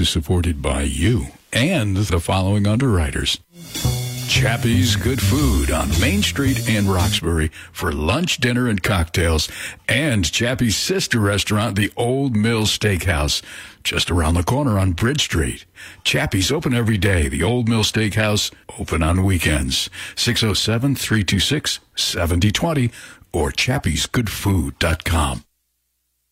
[0.00, 3.38] Is supported by you and the following underwriters.
[4.26, 9.50] Chappie's Good Food on Main Street in Roxbury for lunch, dinner, and cocktails.
[9.86, 13.42] And Chappie's sister restaurant, the Old Mill Steakhouse,
[13.84, 15.66] just around the corner on Bridge Street.
[16.04, 17.28] Chappie's open every day.
[17.28, 19.90] The Old Mill Steakhouse open on weekends.
[20.16, 22.90] 607-326-7020
[23.34, 25.44] or chappiesgoodfood.com.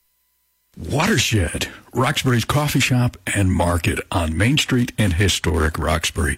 [0.77, 6.37] Watershed, Roxbury's coffee shop and market on Main Street in historic Roxbury.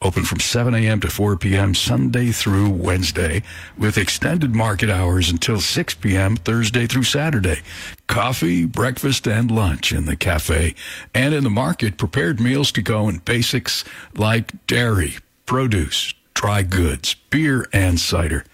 [0.00, 1.00] Open from 7 a.m.
[1.00, 1.74] to 4 p.m.
[1.74, 3.42] Sunday through Wednesday
[3.76, 6.36] with extended market hours until 6 p.m.
[6.36, 7.62] Thursday through Saturday.
[8.06, 10.76] Coffee, breakfast, and lunch in the cafe.
[11.12, 15.16] And in the market, prepared meals to go and basics like dairy,
[15.46, 18.44] produce, dry goods, beer, and cider.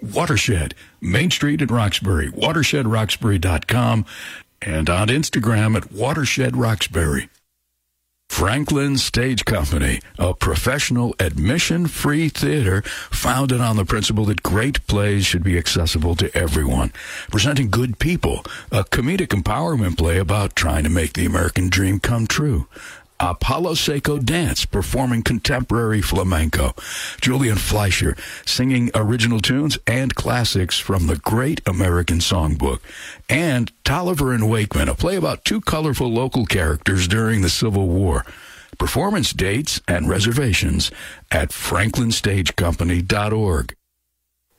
[0.00, 4.06] Watershed, Main Street at Roxbury, watershedroxbury.com,
[4.62, 7.28] and on Instagram at Watershed Roxbury.
[8.30, 15.24] Franklin Stage Company, a professional admission free theater founded on the principle that great plays
[15.24, 16.92] should be accessible to everyone.
[17.30, 22.26] Presenting Good People, a comedic empowerment play about trying to make the American dream come
[22.26, 22.66] true.
[23.20, 26.74] Apollo Seco Dance performing contemporary flamenco.
[27.20, 32.80] Julian Fleisher singing original tunes and classics from the Great American Songbook.
[33.28, 38.24] And Tolliver and Wakeman, a play about two colorful local characters during the Civil War.
[38.78, 40.90] Performance dates and reservations
[41.30, 43.76] at franklinstagecompany.org.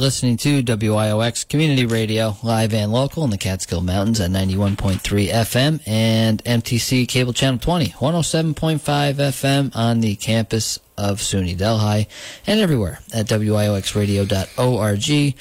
[0.04, 5.80] listening to WIOX Community Radio, live and local in the Catskill Mountains at 91.3 FM
[5.88, 12.10] and MTC Cable Channel 20, 107.5 FM on the campus of SUNY Delhi
[12.46, 15.36] and everywhere at WIOXradio.org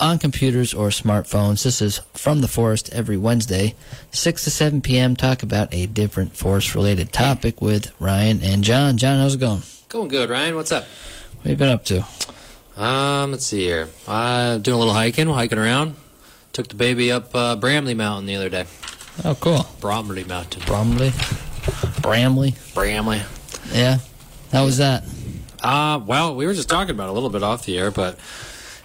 [0.00, 1.62] on computers or smartphones.
[1.62, 3.76] This is From the Forest every Wednesday,
[4.10, 5.14] 6 to 7 p.m.
[5.14, 8.96] Talk about a different forest related topic with Ryan and John.
[8.96, 9.62] John, how's it going?
[9.88, 10.56] Going good, Ryan.
[10.56, 10.86] What's up?
[11.36, 12.04] What have you been up to?
[12.78, 13.88] Um, let's see here.
[14.06, 15.96] Uh, doing a little hiking, hiking around.
[16.52, 18.66] Took the baby up uh, Bramley Mountain the other day.
[19.24, 19.66] Oh, cool.
[19.80, 20.62] Bromley Mountain.
[20.64, 21.12] Bromley?
[22.02, 22.54] Bramley.
[22.74, 23.22] Bramley.
[23.72, 23.98] Yeah.
[24.52, 25.02] How was that?
[25.60, 28.16] Uh, well, we were just talking about it a little bit off the air, but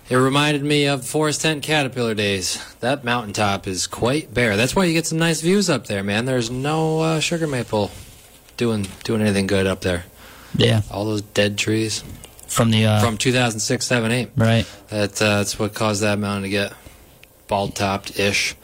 [0.09, 2.63] it reminded me of Forest Tent Caterpillar days.
[2.79, 4.57] That mountaintop is quite bare.
[4.57, 6.25] That's why you get some nice views up there, man.
[6.25, 7.91] There's no uh, sugar maple
[8.57, 10.05] doing doing anything good up there.
[10.57, 10.81] Yeah.
[10.89, 12.03] All those dead trees
[12.53, 14.29] From the uh, from 2006, 7, 8.
[14.37, 14.65] right.
[14.89, 16.73] That uh, that's what caused that mountain to get
[17.47, 18.55] bald topped ish.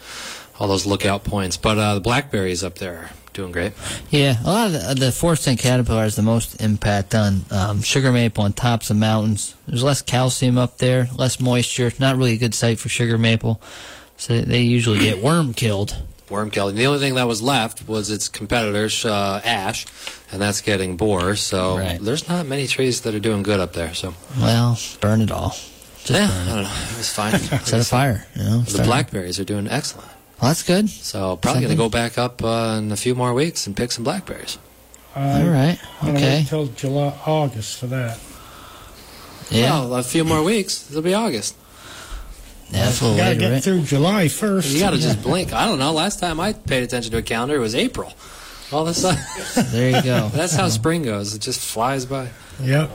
[0.60, 3.74] All those lookout points, but uh, the blackberries up there are doing great.
[4.10, 7.82] Yeah, a lot of the, the forest tent caterpillar has the most impact on um,
[7.82, 9.56] sugar maple on tops of mountains.
[9.68, 11.92] There's less calcium up there, less moisture.
[11.98, 13.62] Not really a good site for sugar maple,
[14.18, 15.98] so they usually get worm killed.
[16.30, 16.76] Worm killed.
[16.76, 19.86] The only thing that was left was its competitors, uh, ash,
[20.32, 21.36] and that's getting boar.
[21.36, 22.00] So Right.
[22.02, 23.94] there's not many trees that are doing good up there.
[23.96, 25.56] So Well, burn it all.
[26.06, 26.70] Just yeah, burn I don't know.
[26.92, 27.40] It was fine.
[27.66, 28.28] Set a fire.
[28.36, 28.62] You know.
[28.62, 30.08] the blackberries are doing excellent.
[30.42, 30.88] Well, that's good.
[30.90, 33.92] So probably going to go back up uh, in a few more weeks and pick
[33.92, 34.58] some blackberries.
[35.16, 35.78] All right.
[36.02, 36.38] I'm Okay.
[36.40, 38.18] wait till July, August for that.
[39.50, 39.72] Yeah.
[39.82, 40.90] Well, a few more weeks.
[40.90, 41.56] It'll be August.
[42.72, 43.64] Yeah, that's a little Gotta get right?
[43.64, 44.70] through July first.
[44.70, 45.54] You got to just blink.
[45.54, 45.92] I don't know.
[45.94, 48.14] Last time I paid attention to a calendar, it was April.
[48.72, 49.20] All of a sudden,
[49.72, 50.28] There you go.
[50.34, 51.34] that's how spring goes.
[51.34, 52.30] It just flies by.
[52.62, 52.92] Yep.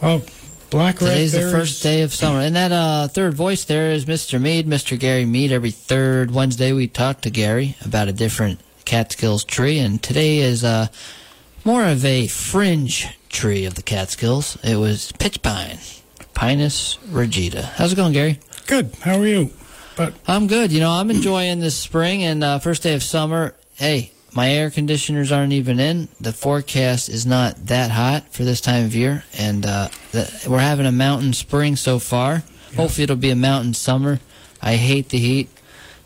[0.00, 0.22] Well,
[0.70, 1.52] black Today's the raspberries.
[1.68, 2.40] first day of summer.
[2.40, 4.40] And that uh, third voice there is Mr.
[4.40, 4.98] Mead, Mr.
[4.98, 5.52] Gary Mead.
[5.52, 9.78] Every third Wednesday we talk to Gary about a different Catskills tree.
[9.78, 10.86] And today is uh,
[11.64, 14.56] more of a fringe tree of the Catskills.
[14.64, 15.78] It was pitch pine,
[16.34, 17.62] Pinus rigida.
[17.62, 18.38] How's it going, Gary?
[18.66, 18.94] Good.
[19.02, 19.50] How are you?
[19.96, 20.72] But I'm good.
[20.72, 23.54] You know, I'm enjoying this spring and uh, first day of summer.
[23.74, 26.08] Hey, my air conditioners aren't even in.
[26.20, 30.60] The forecast is not that hot for this time of year, and uh, the, we're
[30.60, 32.42] having a mountain spring so far.
[32.76, 34.20] Hopefully, it'll be a mountain summer.
[34.62, 35.50] I hate the heat,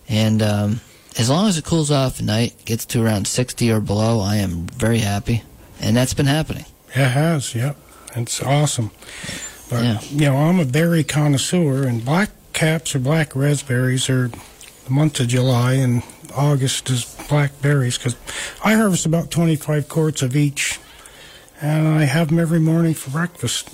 [0.08, 0.80] and um,
[1.16, 4.36] as long as it cools off at night, gets to around 60 or below, I
[4.36, 5.42] am very happy,
[5.80, 6.64] and that's been happening.
[6.88, 7.54] it has.
[7.54, 7.76] Yep.
[8.16, 8.90] It's awesome.
[9.68, 10.00] But Yeah.
[10.10, 15.18] you know, I'm a berry connoisseur, and black caps or black raspberries are the month
[15.20, 16.02] of July, and
[16.34, 18.14] August is blackberries because
[18.64, 20.78] I harvest about 25 quarts of each,
[21.60, 23.68] and I have them every morning for breakfast.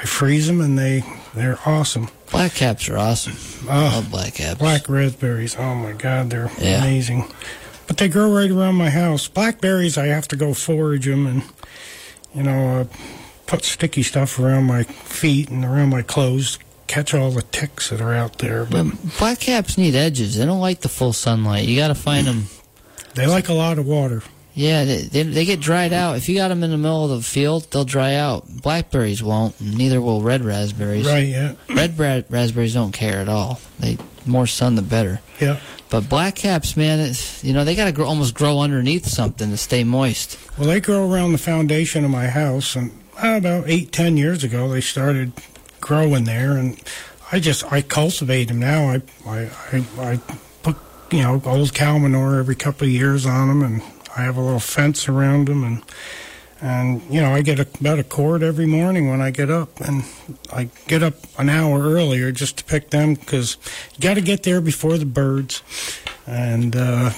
[0.00, 2.08] I freeze them, and they they're awesome.
[2.30, 3.36] Black caps are awesome.
[3.68, 4.58] Oh, Love black caps.
[4.58, 6.78] Black raspberries, oh my God, they're Yeah.
[6.78, 7.26] amazing.
[7.86, 9.28] But they grow right around my house.
[9.28, 11.42] Blackberries, I have to go forage them and,
[12.34, 12.84] you know, uh,
[13.46, 18.00] put sticky stuff around my feet and around my clothes, catch all the ticks that
[18.00, 18.64] are out there.
[18.64, 20.36] But But black caps need edges.
[20.36, 21.66] They don't like the full sunlight.
[21.66, 22.44] You got to find them.
[23.14, 24.22] they like a lot of water.
[24.56, 26.16] Yeah, they, they, they get dried out.
[26.16, 28.44] If you got them in the middle of the field, they'll dry out.
[28.62, 31.06] Blackberries won't, neither will red raspberries.
[31.06, 31.54] Right, yeah.
[31.68, 33.60] Red ra- raspberries don't care at all.
[33.80, 35.20] They more sun the better.
[35.40, 35.58] Yeah.
[35.90, 39.50] But black caps, man, it's, you know they got to grow, almost grow underneath something
[39.50, 40.38] to stay moist.
[40.56, 44.68] Well, they grow around the foundation of my house, and about eight, ten years ago,
[44.68, 45.32] they started
[45.80, 46.80] growing there, and
[47.32, 48.90] I just I cultivate them now.
[48.90, 50.20] I I I, I
[50.62, 50.76] put
[51.10, 53.82] you know old cow manure every couple of years on them, and
[54.16, 55.82] I have a little fence around them, and
[56.60, 59.80] and you know I get a, about a quart every morning when I get up,
[59.80, 60.04] and
[60.52, 63.56] I get up an hour earlier just to pick them because
[63.94, 65.62] you got to get there before the birds,
[66.26, 66.74] and.
[66.76, 67.10] uh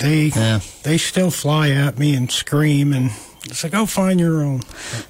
[0.00, 0.58] they Yeah.
[0.82, 3.12] they still fly at me and scream and
[3.46, 4.62] it's like go find your own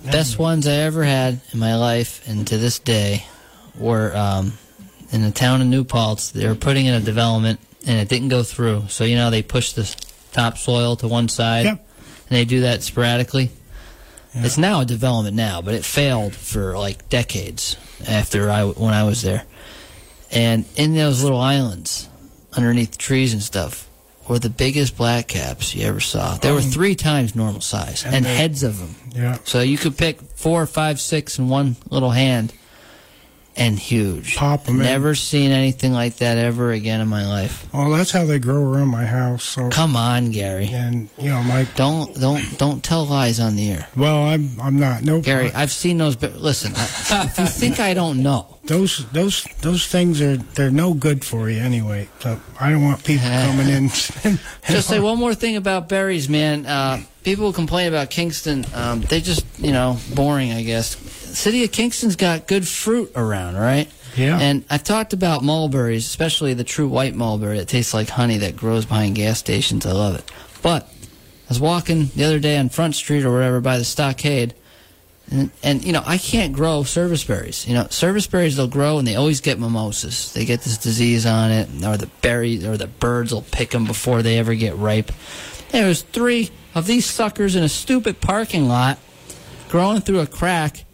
[0.04, 3.24] Best ones I ever had in my life, and to this day,
[3.78, 4.52] were um,
[5.12, 6.30] in the town of New Paltz.
[6.30, 8.84] They were putting in a development, and it didn't go through.
[8.88, 9.84] So you know they push the
[10.32, 11.86] topsoil to one side, Yep.
[12.28, 13.50] and they do that sporadically.
[14.34, 14.44] Yeah.
[14.44, 17.76] It's now a development now, but it failed for like decades
[18.08, 19.44] after I when I was there.
[20.30, 22.08] And in those little islands,
[22.56, 23.88] underneath the trees and stuff,
[24.28, 26.36] were the biggest black caps you ever saw.
[26.36, 28.94] They were Um, three times normal size, and and they- heads of them.
[29.14, 32.52] yeah So you could pick four, five, six in one little hand,
[33.56, 34.36] and huge.
[34.36, 34.86] Pop 'em in.
[34.86, 37.66] Never seen anything like that ever again in my life.
[37.72, 40.68] well that's how they grow around my house so Come on, Gary.
[40.72, 41.74] and you know Mike.
[41.76, 45.50] Don't don't don't tell lies on the air, well i'm i'm not nope Gary.
[45.54, 46.16] I've seen those.
[46.16, 50.70] But listen, I, if you think I don't know, those those those things are they're
[50.70, 53.88] no good for you anyway so i don't want people coming in
[54.68, 56.64] just say one more thing about berries, man.
[56.66, 58.64] Uh, people complain about Kingston.
[58.74, 60.96] Um, they just you know boring, I guess.
[61.34, 63.90] City of Kingston's got good fruit around, right?
[64.16, 68.38] yeah And I've talked about mulberries, especially the true white mulberry that tastes like honey
[68.38, 69.86] that grows behind gas stations.
[69.86, 70.30] I love it.
[70.62, 74.54] But I was walking the other day on Front Street or wherever by the stockade,
[75.30, 77.66] and, and you know I can't grow service berries.
[77.66, 80.32] You know service berries they'll grow and they always get mimosas.
[80.32, 83.84] They get this disease on it, or the berries or the birds will pick them
[83.84, 85.12] before they ever get ripe.
[85.70, 88.98] There was three of these suckers in a stupid parking lot,
[89.68, 90.84] growing through a crack.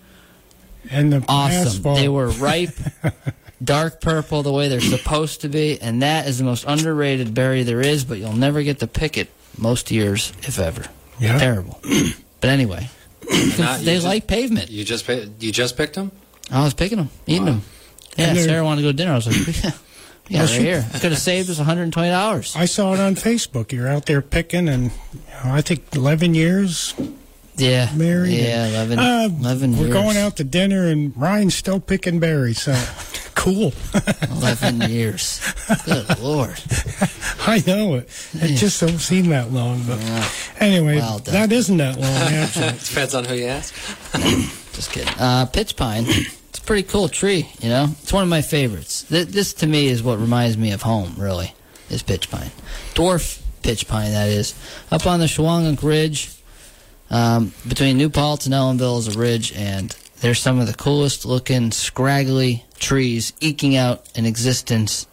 [0.91, 1.67] And the Awesome.
[1.67, 1.99] asphalt.
[1.99, 2.71] They were ripe,
[3.65, 7.63] dark purple, the way they're supposed to be, and that is the most underrated berry
[7.63, 8.05] there is.
[8.05, 10.85] But you'll never get to pick it most years, if ever.
[11.19, 11.39] Yeah.
[11.39, 11.81] Terrible.
[12.41, 12.89] but anyway,
[13.59, 14.71] Not- they just- like pavement.
[14.71, 16.11] You just you just picked them.
[16.51, 17.63] I was picking them, eating them.
[18.17, 19.13] Yeah, Sarah wanted to go to dinner.
[19.13, 19.71] I was like, yeah,
[20.29, 20.85] yeah Well, right here.
[20.93, 22.57] I could have saved us $120.
[22.57, 23.71] I saw it on Facebook.
[23.71, 26.93] You're out there picking, and you know, I think 11 years
[27.57, 27.91] Yeah.
[27.95, 28.33] married.
[28.33, 29.93] Yeah, and, 11, uh, 11 We're years.
[29.93, 32.63] going out to dinner, and Ryan's still picking berries.
[32.63, 32.73] So
[33.35, 33.73] cool.
[34.31, 35.41] 11 years.
[35.85, 36.57] Good Lord.
[37.47, 38.09] I know it.
[38.35, 39.99] It just don't seem that long, but
[40.59, 42.73] anyway, Well that isn't that long actually.
[42.79, 43.75] Depends on who you ask.
[44.73, 45.13] Just kidding.
[45.19, 46.05] Uh, pitch pine.
[46.07, 47.89] It's a pretty cool tree, you know?
[48.03, 49.03] It's one of my favorites.
[49.03, 51.55] Th- this, to me, is what reminds me of home, really,
[51.91, 52.51] is pitch pine.
[52.95, 54.55] Dwarf pitch pine, that is.
[54.91, 56.31] Up on the Shawangunk Ridge,
[57.11, 59.91] um, between New Paltz and Ellenville is a ridge, and
[60.21, 65.07] there's some of the coolest looking, scraggly trees eking out an existence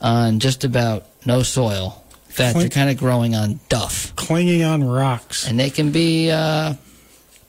[0.00, 2.02] on just about no soil.
[2.28, 4.14] In fact, they're kind of growing on duff.
[4.16, 5.46] Clinging on rocks.
[5.48, 6.74] and they can be uh,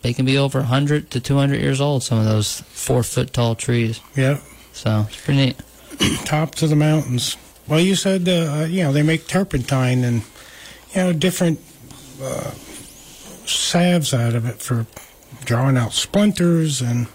[0.02, 3.54] they can be over 100 to 200 years old some of those four foot tall
[3.54, 4.42] trees Yep.
[4.74, 5.58] so it's pretty neat
[6.26, 7.38] tops of the mountains.
[7.68, 10.24] Well, you said uh, you know they make turpentine and
[10.96, 11.60] you know different
[12.22, 12.52] uh,
[13.54, 14.86] salves out of it for
[15.46, 17.08] drawing out splinters and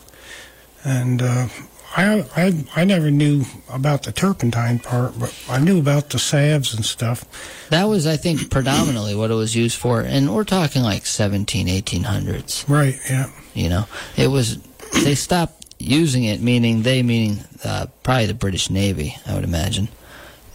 [0.85, 1.49] and uh,
[1.97, 6.75] I, I I never knew about the turpentine part, but I knew about the salves
[6.75, 7.25] and stuff.
[7.71, 11.67] that was i think predominantly what it was used for and we're talking like 17
[11.67, 12.97] 1800s Right?
[13.11, 13.31] Yeah.
[13.55, 14.59] you know it was
[15.03, 19.89] they stopped using it meaning they meaning uh, probably the british navy i would imagine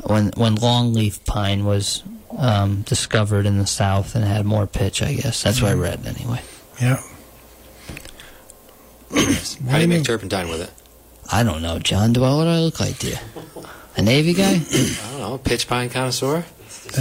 [0.06, 2.04] when when longleaf pine was
[2.38, 6.06] um, discovered in the south and had more pitch i guess that's what i read
[6.06, 6.40] anyway
[6.82, 7.02] Yeah.
[9.70, 10.72] How do you make turpentine with it?
[11.32, 13.18] i don't know john do I, what do i look like to you
[13.98, 15.38] a navy guy I don't know.
[15.38, 16.46] Pitch pine connoisseur.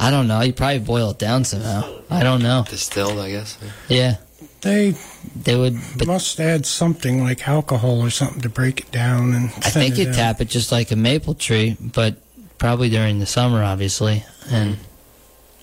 [0.00, 0.40] I don't know.
[0.40, 2.00] You probably boil it down somehow.
[2.10, 2.64] I don't know.
[2.68, 3.56] Distilled, I guess.
[3.88, 4.16] Yeah,
[4.62, 4.94] They
[5.34, 5.76] they would.
[5.98, 9.50] But must add something like alcohol or something to break it down and.
[9.56, 12.16] I think you tap it just like a maple tree, but
[12.58, 14.78] probably during the summer, obviously, and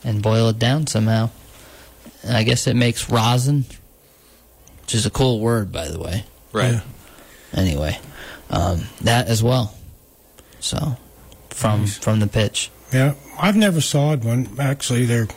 [0.03, 1.29] and boil it down somehow.
[2.23, 3.65] And I guess it makes rosin,
[4.81, 6.25] which is a cool word, by the way.
[6.51, 6.73] Right.
[6.73, 6.81] Yeah.
[7.53, 7.97] Anyway,
[8.49, 9.73] um, that as well.
[10.59, 10.97] So,
[11.51, 11.97] from Nice.
[11.97, 12.69] from the pitch.
[12.93, 14.49] Yeah, I've never sawed one.
[14.59, 15.27] Actually, they're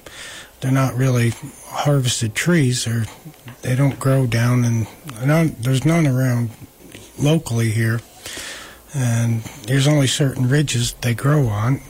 [0.61, 1.33] they're not really
[1.69, 2.85] harvested trees.
[2.85, 3.07] They're
[3.63, 4.87] they don't grow down, and
[5.63, 6.51] there's none around
[7.19, 8.01] locally here.
[8.95, 11.81] And there's only certain ridges they grow on.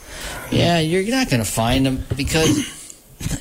[0.50, 2.95] Yeah, you're not going to find them because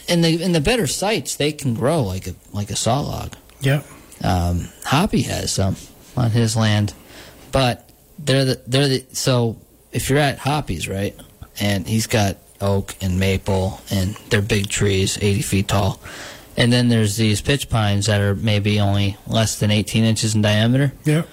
[0.08, 3.36] in the in the better sites they can grow like a like a saw log.
[3.62, 3.86] Yep.
[4.24, 5.76] Um, Hoppy has some
[6.18, 6.94] on his land,
[7.52, 9.58] but they're the they're the so
[9.92, 11.16] if you're at Hoppy's right,
[11.60, 16.00] and he's got oak and maple and they're big trees, 80 feet tall,
[16.58, 20.42] and then there's these pitch pines that are maybe only less than 18 inches in
[20.42, 20.94] diameter.
[21.06, 21.28] Yep.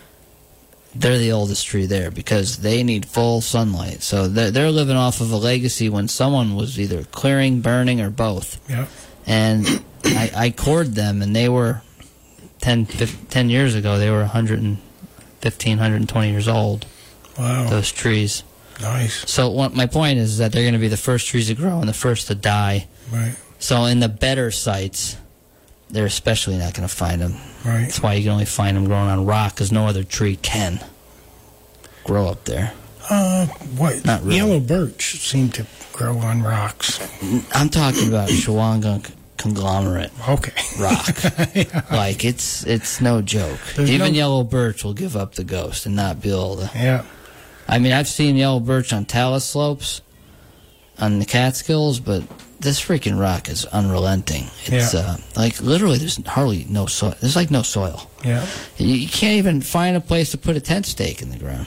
[0.95, 4.03] They're the oldest tree there because they need full sunlight.
[4.03, 8.11] So they're, they're living off of a legacy when someone was either clearing, burning, or
[8.11, 8.89] both Yep.
[9.27, 11.83] and I, I cored them, and they were
[12.63, 13.99] 10, 15, 10 years ago.
[13.99, 16.87] They were 115, 120 years old.
[17.39, 17.69] Wow.
[17.69, 18.43] Those trees.
[18.81, 19.31] nice.
[19.31, 21.79] So what, my point is that they're going to be the first trees to grow
[21.81, 22.89] and the first to die.
[23.13, 23.37] Right.
[23.59, 25.17] So in the better sites,
[25.91, 27.33] they're especially not going to find them.
[27.65, 27.83] Right.
[27.83, 30.81] That's why you can only find them growing on rock, because no other tree can
[32.05, 32.73] grow up there.
[33.11, 33.47] Uh,
[33.77, 34.05] what?
[34.05, 34.37] Not really.
[34.37, 37.01] Yellow birch seem to grow on rocks.
[37.55, 40.11] I'm talking about Shawangunk conglomerate.
[40.29, 40.53] Okay.
[40.79, 41.17] rock.
[41.91, 43.59] Like it's it's no joke.
[43.77, 46.71] There's Even no- yellow birch will give up the ghost and not be able to.
[46.75, 47.05] Yeah.
[47.67, 50.01] I mean, I've seen yellow birch on talus slopes,
[50.99, 52.23] on the Catskills, but
[52.61, 54.47] this freaking rock is unrelenting.
[54.67, 55.01] It's Yeah.
[55.01, 57.15] uh, like literally there's hardly no soil.
[57.21, 58.11] There's like no soil.
[58.25, 58.47] Yeah.
[58.77, 61.67] You, you can't even find a place to put a tent stake in the ground.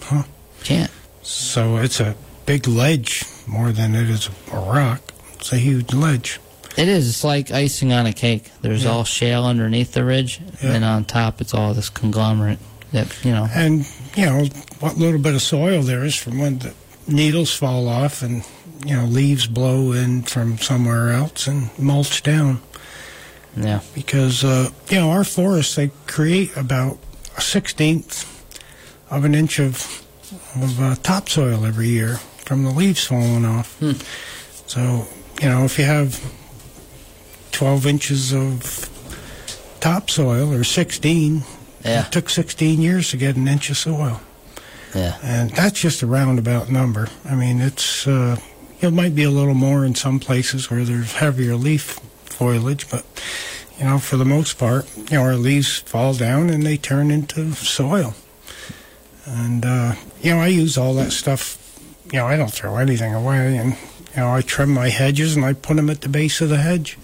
[0.00, 0.24] Huh.
[0.64, 0.90] Can't.
[1.22, 2.14] So it's a
[2.46, 5.00] big ledge more than it is a rock.
[5.34, 6.40] It's a huge ledge.
[6.76, 7.08] It is.
[7.08, 8.50] It's like icing on a cake.
[8.62, 8.90] There's Yeah.
[8.90, 10.72] all shale underneath the ridge, Yeah.
[10.72, 12.58] and on top it's all this conglomerate
[12.92, 13.48] that you know.
[13.52, 14.44] And, you know,
[14.80, 16.72] what little bit of soil there is from when the
[17.06, 18.42] needles fall off and,
[18.84, 22.60] you know, leaves blow in from somewhere else and mulch down.
[23.56, 23.80] Yeah.
[23.94, 26.98] Because, uh, you know, our forests, they create about
[27.36, 28.24] a sixteenth
[29.10, 30.04] of an inch of,
[30.56, 32.16] of uh, topsoil every year.
[32.38, 33.78] from the leaves falling off.
[34.66, 35.06] So
[35.40, 36.20] you know, if you have
[37.52, 38.88] 12 inches of
[39.80, 41.42] topsoil or 16,
[41.84, 42.06] Yeah.
[42.06, 44.20] it took 16 years to get an inch of soil.
[44.94, 45.16] Yeah.
[45.22, 47.08] And that's just a roundabout number.
[47.24, 48.36] I mean, it's uh,
[48.82, 53.04] it might be a little more in some places where there's heavier leaf foliage, but
[53.78, 57.10] you know, for the most part, you know, our leaves fall down and they turn
[57.10, 58.14] into soil.
[59.24, 61.58] And uh, you know, I use all that stuff.
[62.12, 63.70] You know, I don't throw anything away, and
[64.14, 66.58] you know, I trim my hedges and I put them at the base of the
[66.58, 66.98] hedge.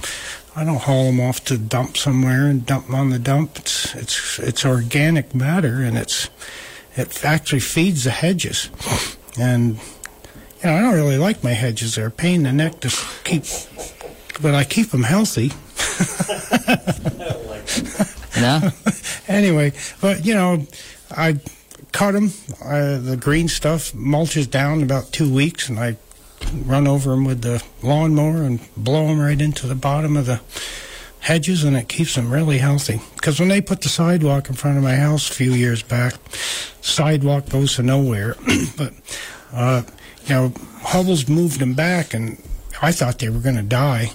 [0.55, 3.57] I don't haul them off to dump somewhere and dump them on the dump.
[3.59, 6.29] It's it's it's organic matter, and it's
[6.97, 8.69] it actually feeds the hedges.
[9.39, 9.79] And
[10.65, 13.45] know, I don't really like my hedges; they're a pain in the neck to keep,
[14.43, 15.53] but I keep them healthy.
[18.41, 18.71] No?
[19.29, 20.67] anyway, but you know,
[21.11, 21.39] I
[21.93, 22.33] cut them.
[22.63, 25.97] Uh, the green stuff mulches down in about two weeks, and I
[26.65, 30.41] run over them with the lawnmower and blow them right into the bottom of the
[31.21, 33.01] hedges, and it keeps them really healthy.
[33.15, 36.15] Because when they put the sidewalk in front of my house a few years back,
[36.81, 38.37] sidewalk goes to nowhere.
[38.77, 38.93] but
[39.53, 39.83] uh,
[40.29, 42.43] you know, Hubbles moved them back, and
[42.83, 44.13] I thought they were going to die,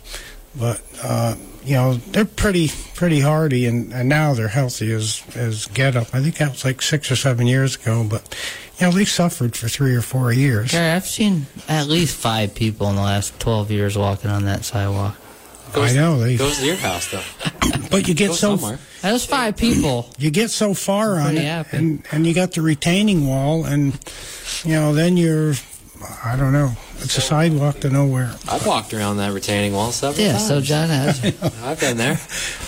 [0.56, 0.82] but.
[1.04, 5.96] Uh, you know they're pretty pretty hardy and, and now they're healthy as as get
[5.96, 6.14] up.
[6.14, 8.36] I think that was like six or seven years ago, but
[8.80, 10.72] you know they suffered for three or four years.
[10.72, 14.66] Gary, I've seen at least five people in the last 12 years walking on that
[14.66, 15.18] sidewalk.
[15.76, 17.24] I know they, Goes to your house though.
[17.90, 18.80] but you get so somewhere.
[19.02, 20.08] That was five people.
[20.20, 21.78] you get so far on it, happy.
[21.78, 23.98] and and you got the retaining wall, and
[24.64, 25.54] you know then you're
[26.24, 26.72] I don't know.
[27.00, 28.34] It's a sidewalk to nowhere.
[28.50, 30.26] I've walked around that retaining wall several times.
[30.26, 30.48] Yeah, times.
[30.48, 31.24] so John has.
[31.64, 32.20] I've been there.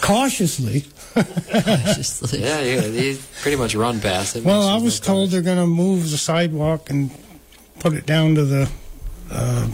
[0.01, 0.85] Cautiously.
[1.15, 4.43] Just like- Yeah, you, you pretty much run past it.
[4.43, 4.99] Well, I was difference.
[4.99, 7.11] told they're going to move the sidewalk and
[7.79, 8.69] put it down to the
[9.31, 9.67] uh,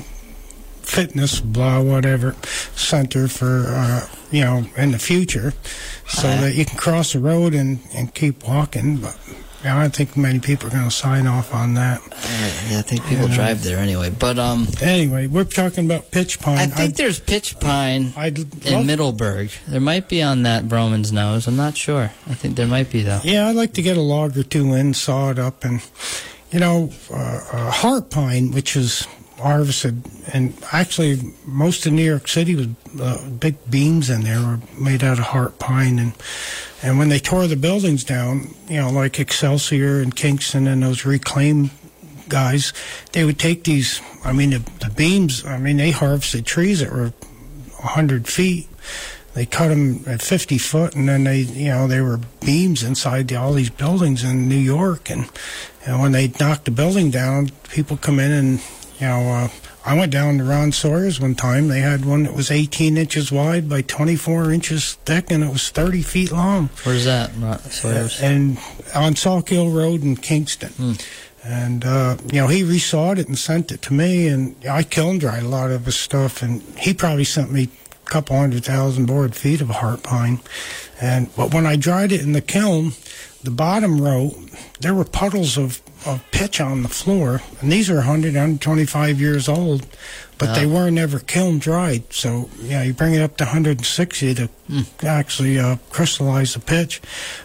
[0.83, 2.35] fitness, blah, whatever,
[2.75, 5.53] center for, uh, you know, in the future
[6.07, 6.41] so Uh-huh.
[6.41, 8.97] that you can cross the road and, and keep walking.
[8.97, 9.17] But
[9.63, 12.01] yeah, I don't think many people are going to sign off on that.
[12.69, 14.09] yeah, I think people drive there anyway.
[14.09, 16.57] But um, Anyway, we're talking about pitch pine.
[16.57, 19.51] I think there's pitch pine I'd, in Middleburgh.
[19.67, 21.47] There might be on that Vroman's Nose.
[21.47, 22.11] I'm not sure.
[22.27, 23.21] I think there might be though.
[23.23, 25.81] Yeah, I'd like to get a log or two in, saw it up, and
[26.51, 27.15] you know, uh,
[27.51, 29.07] uh, heart pine, which is
[29.41, 32.67] harvested, and actually most of New York City was
[32.99, 36.13] uh, big beams in there were made out of heart pine, and
[36.83, 41.05] and when they tore the buildings down, you know, like Excelsior and Kingston and those
[41.05, 41.69] reclaim
[42.27, 42.73] guys,
[43.11, 44.01] they would take these.
[44.23, 45.45] I mean, the, the beams.
[45.45, 47.13] I mean, they harvested trees that were
[47.81, 48.67] hundred feet.
[49.33, 53.29] They cut them at 50 foot, and then they, you know, they were beams inside
[53.29, 55.09] the, all these buildings in New York.
[55.09, 55.29] And,
[55.85, 58.61] and when they knocked the building down, people come in and,
[59.01, 59.49] you know, uh,
[59.83, 61.67] I went down to Ron Sawyer's one time.
[61.67, 65.69] They had one that was 18 inches wide by 24 inches thick, and it was
[65.71, 66.69] 30 feet long.
[66.83, 67.31] Where's that?
[67.37, 68.21] Right, Sawyer's?
[68.21, 68.59] And
[68.93, 70.97] on Sawkill Road in Kingston.
[71.43, 75.17] And, uh, you know, he resawed it and sent it to me, and I kiln
[75.17, 79.07] dried a lot of his stuff, and he probably sent me a couple hundred thousand
[79.07, 80.41] board feet of heart pine.
[81.01, 82.91] And, but when I dried it in the kiln,
[83.43, 84.31] the bottom row,
[84.79, 89.49] there were puddles of, of pitch on the floor, and these are 100, 125 years
[89.49, 89.85] old,
[90.37, 92.11] but they weren't ever kiln dried.
[92.13, 94.49] So, yeah, you bring it up to 160 to
[95.03, 97.01] actually uh, crystallize the pitch.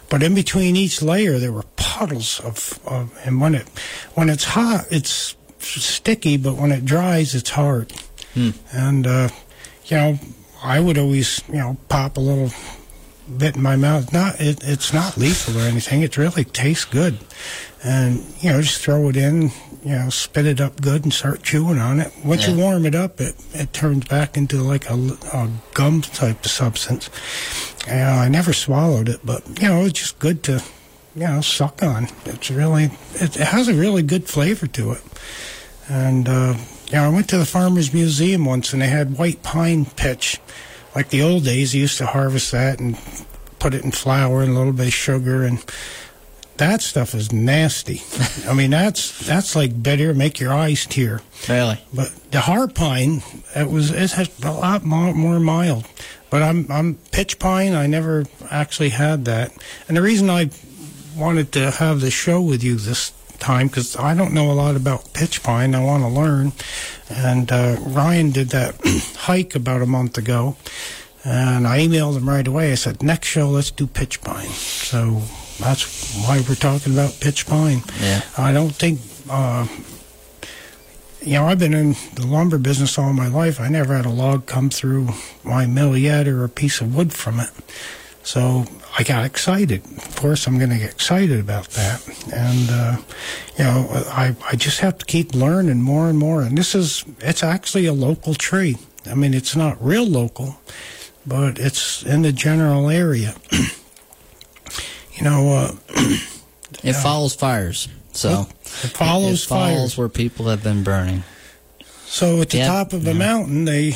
[0.08, 3.68] But in between each layer, there were puddles of, of and when it
[4.14, 7.92] when it's hot, it's sticky, but when it dries, it's hard.
[8.72, 9.28] And uh,
[9.86, 10.18] you know,
[10.62, 12.50] I would always you know pop a little
[13.38, 14.12] bit in my mouth.
[14.12, 16.02] Not it, it's not lethal or anything.
[16.02, 17.18] It really tastes good,
[17.84, 19.50] and you know just throw it in.
[19.84, 22.12] You know, spit it up good and start chewing on it.
[22.24, 24.94] Once you warm it up, it it turns back into like a,
[25.32, 27.08] a gum type of substance.
[27.86, 30.62] Yeah, I never swallowed it, but you know, it's just good to
[31.14, 32.08] you know suck on.
[32.24, 35.02] It's really it, it has a really good flavor to it.
[35.88, 36.54] And uh,
[36.88, 40.40] you know, I went to the Farmers Museum once, and they had white pine pitch,
[40.96, 41.72] like the old days.
[41.72, 42.98] They used to harvest that and
[43.58, 45.62] put it in flour and a little bit of sugar, and
[46.56, 48.02] that stuff is nasty.
[48.48, 51.20] I mean, that's that's like bitter, make your eyes tear.
[51.48, 51.78] Really?
[51.92, 53.22] But the heart pine,
[53.54, 55.86] it was it has a lot more, more mild.
[56.30, 57.74] But I'm I'm pitch pine.
[57.74, 59.52] I never actually had that,
[59.88, 60.50] and the reason I
[61.14, 64.76] wanted to have the show with you this time because I don't know a lot
[64.76, 65.74] about pitch pine.
[65.74, 66.52] I want to learn,
[67.08, 68.74] and uh, Ryan did that
[69.16, 70.56] hike about a month ago,
[71.24, 72.72] and I emailed him right away.
[72.72, 74.48] I said, next show, let's do pitch pine.
[74.48, 75.22] So
[75.58, 77.82] that's why we're talking about pitch pine.
[78.00, 78.22] Yeah.
[78.36, 79.00] I don't think.
[79.28, 79.66] Uh,
[81.22, 83.60] you know, I've been in the lumber business all my life.
[83.60, 85.08] I never had a log come through
[85.42, 87.50] my mill yet or a piece of wood from it.
[88.26, 88.64] So
[88.98, 89.84] I got excited.
[89.84, 92.02] Of course, I'm going to get excited about that.
[92.34, 92.96] And, uh,
[93.56, 96.42] you know, I, I just have to keep learning more and more.
[96.42, 98.78] And this is, it's actually a local tree.
[99.08, 100.58] I mean, it's not real local,
[101.24, 103.36] but it's in the general area.
[103.52, 105.72] you know, uh,
[106.82, 107.86] It follows fires.
[108.12, 108.48] So
[108.82, 109.96] it follows it follows fires.
[109.96, 111.22] where people have been burning.
[112.06, 112.66] So at the Yeah.
[112.66, 113.94] top of the mountain, they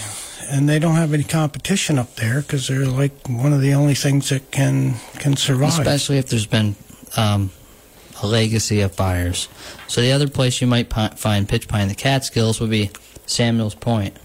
[0.48, 3.94] and they don't have any competition up there because they're like one of the only
[3.94, 5.70] things that can can survive.
[5.78, 6.76] especially if there's been
[7.16, 7.50] um,
[8.22, 9.48] a legacy of fires.
[9.88, 12.90] So the other place you might find pitch pine in the Catskills would be
[13.26, 14.16] Samuel's Point.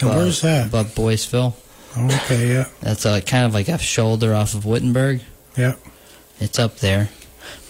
[0.00, 0.68] And where's that?
[0.68, 1.54] Above Boiceville.
[1.98, 5.22] Okay, yeah, That's uh, kind of like a shoulder off of Wittenberg.
[5.56, 5.74] yeah.
[6.38, 7.10] It's up there.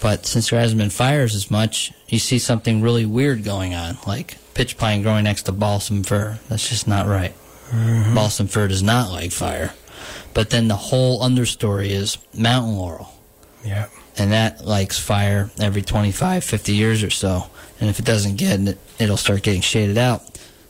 [0.00, 3.98] But since there hasn't been fires as much, you see something really weird going on,
[4.06, 6.38] like pitch pine growing next to balsam fir.
[6.48, 7.34] That's just not right.
[7.70, 8.14] Mm-hmm.
[8.14, 9.72] Balsam fir does not like fire.
[10.34, 13.12] But then the whole understory is mountain laurel.
[13.64, 13.88] Yeah.
[14.16, 18.58] and that likes fire every 25 50 years or so and if it doesn't get
[18.60, 20.22] it it'll start getting shaded out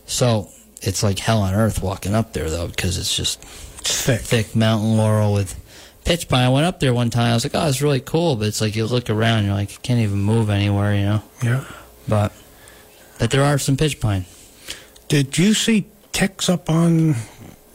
[0.06, 0.48] so
[0.82, 3.40] it's like hell on earth walking up there though because it's just
[3.78, 4.20] It's thick.
[4.22, 5.54] thick mountain laurel with
[6.04, 8.34] pitch pine i went up there one time i was like oh it's really cool
[8.34, 11.22] but it's like you look around you're like you can't even move anywhere you know
[11.44, 11.64] Yeah.
[12.08, 12.32] but
[13.20, 14.24] but there are some pitch pine
[15.06, 15.86] Did you see
[16.20, 17.14] ticks up on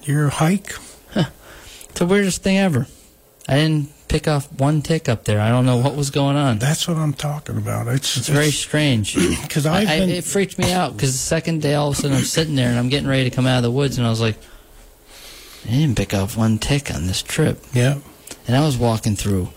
[0.04, 0.76] your hike?
[1.16, 2.86] it's the weirdest thing ever
[3.48, 6.60] i didn't pick off one tick up there i don't know what was going on
[6.60, 7.88] That's what I'm talking about.
[7.88, 11.74] It's, it's very strange because I, been it freaked me out because the second day,
[11.74, 13.64] all of a sudden, I'm sitting there and I'm getting ready to come out of
[13.64, 14.38] the woods, and I was like,
[15.66, 17.64] I didn't pick up one tick on this trip.
[17.74, 17.98] yeah.
[18.48, 19.50] And I was walking through,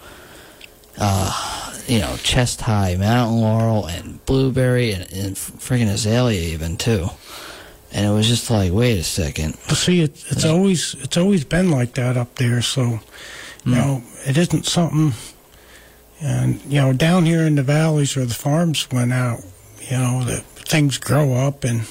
[0.97, 7.09] uh, you know, chest high mountain laurel and blueberry and, and friggin' azalea even too.
[7.93, 9.57] And it was just like, wait a second.
[9.67, 12.61] Well, see, it, it's always it's always been like that up there.
[12.63, 13.01] So, you
[13.65, 13.73] Hmm.
[13.73, 15.15] know, it isn't something.
[16.21, 19.41] And you know, down here in the valleys where the farms went out,
[19.81, 21.83] you know, the things grow up, and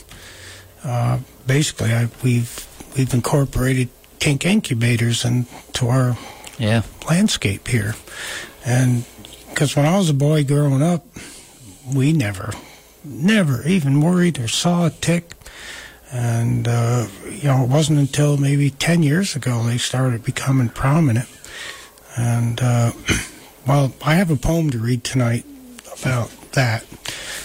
[0.84, 6.18] uh, basically, I, we've we've incorporated kink incubators into our
[6.60, 6.82] Yeah.
[7.10, 7.96] landscape here.
[8.66, 9.06] And
[9.50, 11.06] because when I was a boy growing up,
[11.92, 12.52] we never,
[13.06, 15.32] never even worried or saw a tick.
[16.12, 21.28] And, uh, you know, it wasn't until maybe 10 years ago they started becoming prominent.
[22.16, 22.92] And, uh,
[23.68, 25.46] well, I have a poem to read tonight
[26.02, 26.86] about that.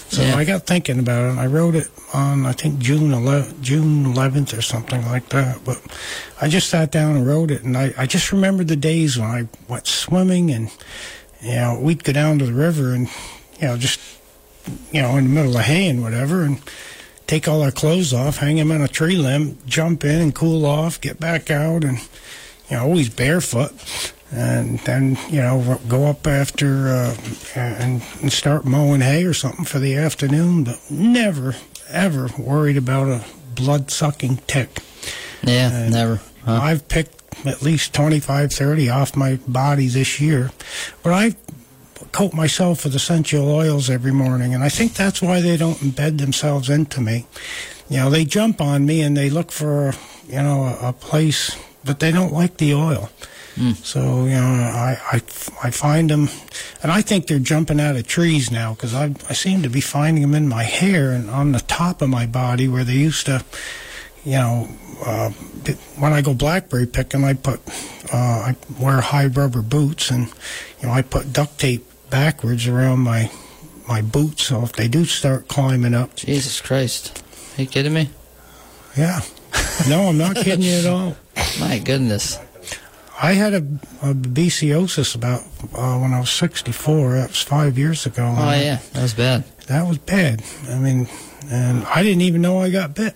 [0.09, 0.37] So Yeah.
[0.37, 1.31] I got thinking about it.
[1.31, 5.64] and I wrote it on, I think, June 11th, June 11th or something like that.
[5.64, 5.81] But
[6.40, 9.29] I just sat down and wrote it, and I, I just remember the days when
[9.29, 10.70] I went swimming, and
[11.40, 13.09] you know we'd go down to the river, and
[13.61, 13.98] you know just
[14.92, 16.61] you know in the middle of hay and whatever, and
[17.33, 20.66] take all our clothes off, hang them on a tree limb, jump in and cool
[20.66, 21.97] off, get back out, and
[22.68, 23.73] you know always barefoot,
[24.31, 27.16] and then you know go up after uh,
[27.57, 31.55] and, and start mowing hay or something for the afternoon, but never
[31.88, 34.81] ever worried about a blood sucking tick.
[35.42, 36.21] Yeah, And never.
[36.45, 36.61] Huh?
[36.62, 40.51] I've picked at least 25, 30 off my body this year.
[41.03, 41.35] But I
[42.12, 46.18] coat myself with essential oils every morning, and I think that's why they don't embed
[46.18, 47.27] themselves into me.
[47.88, 49.94] You know, they jump on me and they look for,
[50.29, 53.11] you know, a, a place, but they don't like the oil.
[53.83, 55.16] So, you know, I, I,
[55.62, 56.31] I find them,
[56.83, 59.83] and I think they're jumping out of trees now because I, I seem to be
[59.83, 63.27] finding them in my hair and on the top of my body where they used
[63.27, 63.44] to,
[64.25, 64.68] you know,
[65.05, 65.31] uh,
[65.98, 67.61] when I go blackberry picking, I put,
[68.11, 70.29] uh, I wear high rubber boots and,
[70.81, 73.31] you know, I put duct tape backwards around my,
[73.88, 74.44] my boots.
[74.44, 77.25] So if they do start climbing up, Jesus Christ.
[77.59, 78.11] Are you kidding me?
[78.96, 79.20] yeah.
[79.88, 81.16] No, I'm not kidding you at all.
[81.59, 82.38] My goodness.
[83.20, 83.59] I had a,
[84.03, 85.40] a babesiosis about
[85.75, 87.12] uh, when I was 64.
[87.14, 88.35] That was five years ago.
[88.37, 88.79] Oh, yeah.
[88.92, 89.44] That was bad.
[89.68, 90.42] That was bad.
[90.68, 91.09] I mean,
[91.51, 93.14] and I didn't even know I got bit.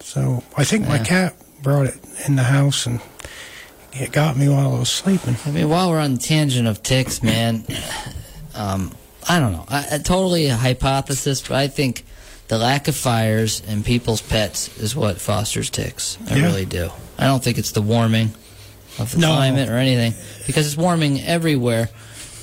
[0.00, 3.00] So I think my cat brought it in the house and
[3.92, 5.36] it got me while I was sleeping.
[5.46, 7.64] I mean, while we're on the tangent of ticks, man,
[8.54, 8.92] um,
[9.28, 9.64] I don't know.
[9.68, 12.04] I, I, totally a hypothesis, but I think
[12.48, 16.18] the lack of fires in people's pets is what fosters ticks.
[16.28, 16.46] I Yeah.
[16.46, 16.90] really do.
[17.18, 18.32] I don't think it's the warming
[18.98, 19.28] of the No.
[19.34, 20.14] climate or anything,
[20.46, 21.90] because it's warming everywhere.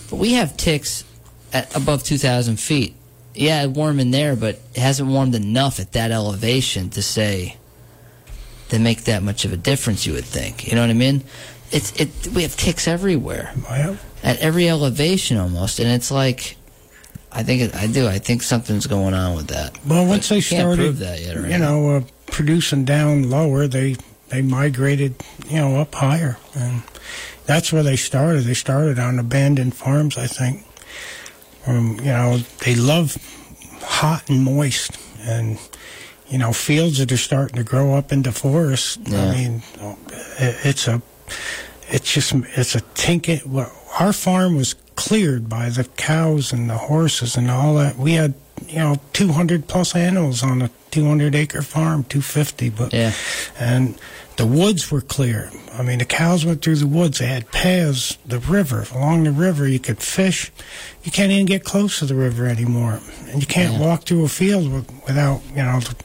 [0.10, 1.03] But we have ticks
[1.51, 2.95] at above 2,000 feet.
[3.36, 7.57] Yeah, it warm in there, but it hasn't warmed enough at that elevation to say
[8.69, 10.06] to make that much of a difference.
[10.06, 10.67] You would think.
[10.67, 11.23] You know what I mean?
[11.71, 12.10] It's it.
[12.34, 16.58] We have ticks everywhere Well, at every elevation almost, and it's like
[17.32, 18.08] I think it, I do.
[18.08, 19.77] I think something's going on with that.
[19.86, 21.51] Well, once they you can't started, that yet, right?
[21.51, 23.95] you know, uh, producing down lower, they
[24.30, 25.15] they migrated,
[25.47, 26.84] you know, up higher, and
[27.45, 28.41] that's where they started.
[28.41, 30.65] They started on abandoned farms, I think.
[31.65, 33.17] Um, you know, they love
[33.82, 35.60] hot and moist, and
[36.29, 38.97] you know, fields that are starting to grow up into forests.
[39.05, 39.23] Yeah.
[39.23, 39.63] I mean,
[40.39, 41.01] it's a,
[41.89, 43.45] it's just, it's a tinket.
[43.45, 47.97] Well, our farm was cleared by the cows and the horses and all that.
[47.97, 48.33] We had,
[48.67, 53.13] you know, 200 plus animals on a 200 acre farm, 250, but Yeah.
[53.59, 53.95] and
[54.38, 55.52] the woods were clear.
[55.73, 57.19] I mean, the cows went through the woods.
[57.19, 58.86] They had paths, the river.
[58.93, 60.52] Along the river, you could fish.
[61.04, 63.00] You can't even get close to the river anymore.
[63.30, 63.80] And you can't Yeah.
[63.80, 64.71] walk through a field
[65.06, 65.95] without, you know, the,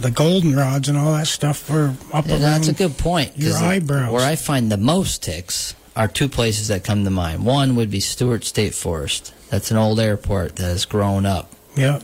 [0.00, 2.40] the goldenrods and all that stuff were up Yeah, around.
[2.42, 3.32] that's a good point.
[3.36, 4.12] your eyebrows.
[4.12, 7.44] Where I find the most ticks are two places that come to mind.
[7.46, 9.32] One would be Stewart State Forest.
[9.48, 11.52] That's an old airport that has grown up.
[11.76, 12.00] Yeah,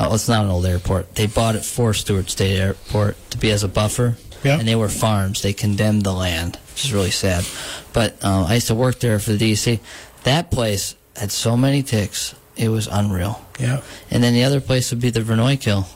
[0.00, 1.16] Oh, it's not an old airport.
[1.16, 4.16] They bought it for Stewart State Airport to be as a buffer.
[4.44, 4.58] Yeah.
[4.58, 5.42] And they were farms.
[5.42, 7.44] They condemned the land, which is really sad.
[7.92, 9.80] But um, I used to work there for the DEC.
[10.24, 12.34] That place had so many ticks.
[12.56, 13.44] It was unreal.
[13.58, 13.80] yeah.
[14.10, 15.86] And then the other place would be the Vernooy Kill.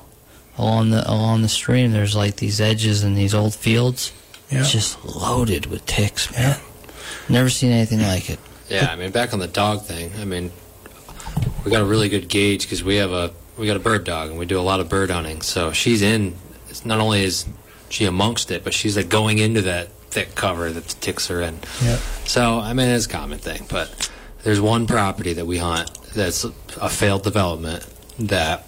[0.58, 4.12] Along the along the stream, there's like these edges and these old fields.
[4.50, 4.60] Yeah.
[4.60, 6.58] It's just loaded with ticks, man.
[6.58, 6.58] Yeah.
[7.28, 8.38] Never seen anything like it.
[8.68, 10.12] Yeah, I mean, back on the dog thing.
[10.20, 10.52] I mean,
[11.64, 14.28] we got a really good gauge because we have a we got a bird dog
[14.30, 15.40] and we do a lot of bird hunting.
[15.40, 16.34] So she's in.
[16.68, 17.46] It's not only is
[17.92, 21.42] she amongst it, but she's like going into that thick cover that the ticks are
[21.42, 21.58] in.
[21.82, 21.96] Yeah.
[22.24, 23.66] So I mean, it's a common thing.
[23.68, 24.10] But
[24.42, 27.86] there's one property that we hunt that's a failed development
[28.18, 28.64] that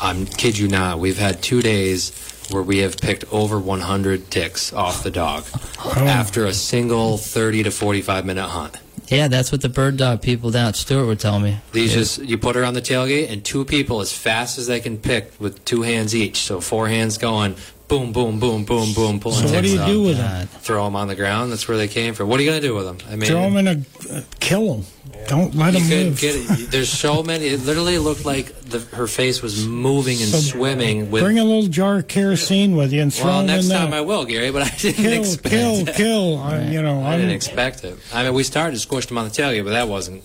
[0.00, 0.98] I'm kid you not.
[0.98, 2.12] We've had two days
[2.50, 5.44] where we have picked over 100 ticks off the dog
[5.84, 6.04] oh.
[6.06, 8.76] after a single 30 to 45 minute hunt.
[9.08, 11.58] Yeah, that's what the bird dog people down at Stewart would tell me.
[11.72, 14.78] These just you put her on the tailgate and two people as fast as they
[14.78, 16.38] can pick with two hands each.
[16.38, 17.56] So four hands going,
[17.90, 20.46] boom, boom, boom, boom, boom, pulling So what do you do with them?
[20.46, 21.50] Throw them on the ground.
[21.50, 22.28] That's where they came from.
[22.28, 22.98] What are you gonna do with them?
[23.10, 24.86] I mean, Throw them in a, uh, kill them.
[25.26, 26.20] Don't let you them live.
[26.20, 26.70] get it.
[26.70, 27.46] There's so many.
[27.46, 31.22] It literally looked like the, her face was moving and So swimming with.
[31.22, 33.92] Bring a little jar of kerosene with you and throw well, next time.
[33.92, 34.50] I will, Gary.
[34.50, 35.94] But I didn't kill, expect kill, it.
[35.94, 36.38] kill.
[36.38, 37.98] I, you know, I I'm, didn't expect it.
[38.14, 40.24] I mean, we started to squish them on the tailgate, but that wasn't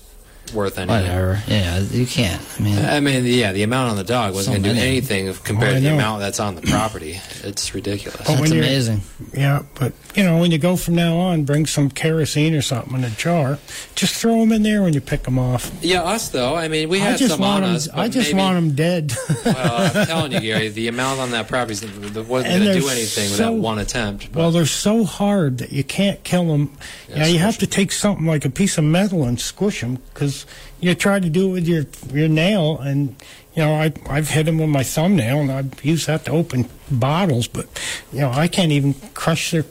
[0.54, 1.02] worth anything.
[1.04, 1.42] Whatever.
[1.48, 2.42] Yeah, you can't.
[2.60, 4.88] I mean, I mean, yeah, the amount on the dog wasn't So going to do
[4.88, 7.20] anything compared Oh, to the amount that's on the property.
[7.44, 8.22] It's ridiculous.
[8.28, 9.02] Oh, that's amazing.
[9.34, 12.96] Yeah, but you know, when you go from now on, bring some kerosene or something
[12.96, 13.58] in a jar.
[13.96, 15.72] Just throw them in there when you pick them off.
[15.82, 16.56] Yeah, us though.
[16.56, 17.76] I mean, we I had some want on them.
[17.76, 17.90] us.
[17.90, 19.14] I just maybe- want them dead.
[19.46, 23.26] Well, I'm telling you, Gary, the amount on that property wasn't going to do anything
[23.30, 24.32] with so- that one attempt.
[24.32, 26.76] But well, they're so hard that you can't kill them.
[27.10, 30.00] Yeah, Yeah, you have to take something like a piece of metal and squish them
[30.14, 30.35] because
[30.80, 33.16] you try to do it with your your nail, and
[33.56, 36.68] you know I I've hit them with my thumbnail, and I've used that to open
[36.90, 37.68] bottles, but
[38.12, 39.66] you know I can't even crush their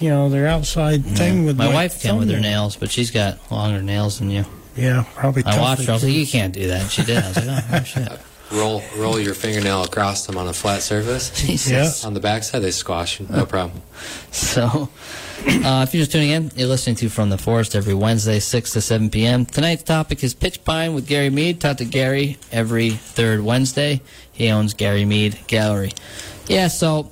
[0.00, 3.10] you know their outside thing with My my, wife can with her nails, but she's
[3.10, 4.44] got longer nails than you.
[4.76, 5.44] Yeah, probably.
[5.44, 5.92] I watched her.
[5.92, 6.90] I was like, you can't do that.
[6.90, 7.22] She did.
[7.22, 8.12] I was like, oh, oh shit.
[8.52, 11.30] Roll roll your fingernail across them on a flat surface.
[11.46, 12.04] Jesus.
[12.04, 13.20] On the backside, they squash.
[13.20, 13.82] No problem.
[14.30, 18.38] So, uh, if you're just tuning in, you're listening to From the Forest every Wednesday,
[18.38, 19.44] 6 to 7 p.m.
[19.46, 21.60] Tonight's topic is Pitch Pine with Gary Mead.
[21.60, 24.00] Talk to Gary every third Wednesday.
[24.32, 25.92] He owns Gary Mead Gallery.
[26.46, 27.10] Yeah, so,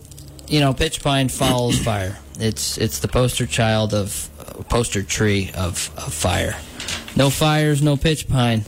[0.48, 2.18] you know, Pitch Pine follows fire.
[2.38, 6.57] It's it's the poster child of, uh, poster tree of, of fire.
[7.16, 8.64] No fires, no pitch pine.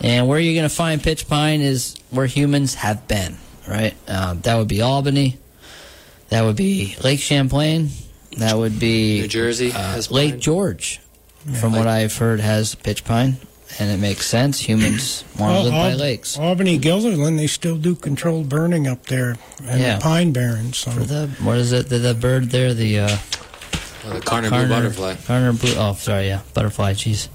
[0.00, 3.36] And where you're going to find pitch pine is where humans have been,
[3.68, 3.94] right?
[4.06, 5.38] Um, that would be Albany.
[6.28, 7.88] That would be Lake Champlain.
[8.38, 10.40] That would be New Jersey uh, has Lake pine.
[10.40, 11.00] George,
[11.60, 13.36] from what I've heard, has pitch pine,
[13.78, 14.58] and it makes sense.
[14.60, 16.38] Humans want to Well, live by Al- lakes.
[16.38, 19.96] Albany, Guilderland, they still do controlled burning up there, and Yeah.
[19.96, 20.78] the pine barrens.
[20.78, 20.90] So.
[20.92, 21.88] For the what is it?
[21.90, 23.08] The, the bird there, the uh,
[24.08, 25.14] the Karner blue butterfly.
[25.16, 25.74] Karner blue.
[25.76, 26.94] Oh, sorry, yeah, butterfly.
[26.94, 27.28] Jeez.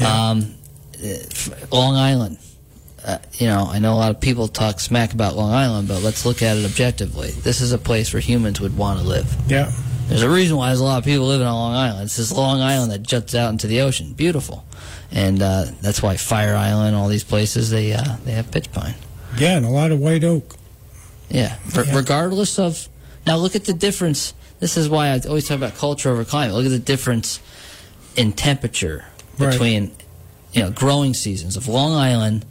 [0.00, 0.54] Um,
[1.02, 2.38] uh, Long Island.
[3.04, 6.02] Uh, you know, I know a lot of people talk smack about Long Island, but
[6.02, 7.30] let's look at it objectively.
[7.30, 9.34] This is a place where humans would want to live.
[9.48, 9.72] yeah,
[10.08, 12.04] There's a reason why there's a lot of people living on Long Island.
[12.04, 14.12] It's this Long Island that juts out into the ocean.
[14.12, 14.64] Beautiful.
[15.10, 18.94] And uh, that's why Fire Island, all these places, they uh, they have pitch pine.
[19.38, 20.54] yeah, and a lot of white oak.
[21.30, 21.56] Yeah.
[21.76, 21.96] R- Yeah.
[21.96, 22.88] Regardless of.
[23.26, 24.34] Now, look at the difference.
[24.60, 26.54] This is why I always talk about culture over climate.
[26.54, 27.40] Look at the difference
[28.14, 29.04] in temperature
[29.38, 29.50] Right.
[29.52, 29.90] between,
[30.52, 32.44] you know, growing seasons of Long Island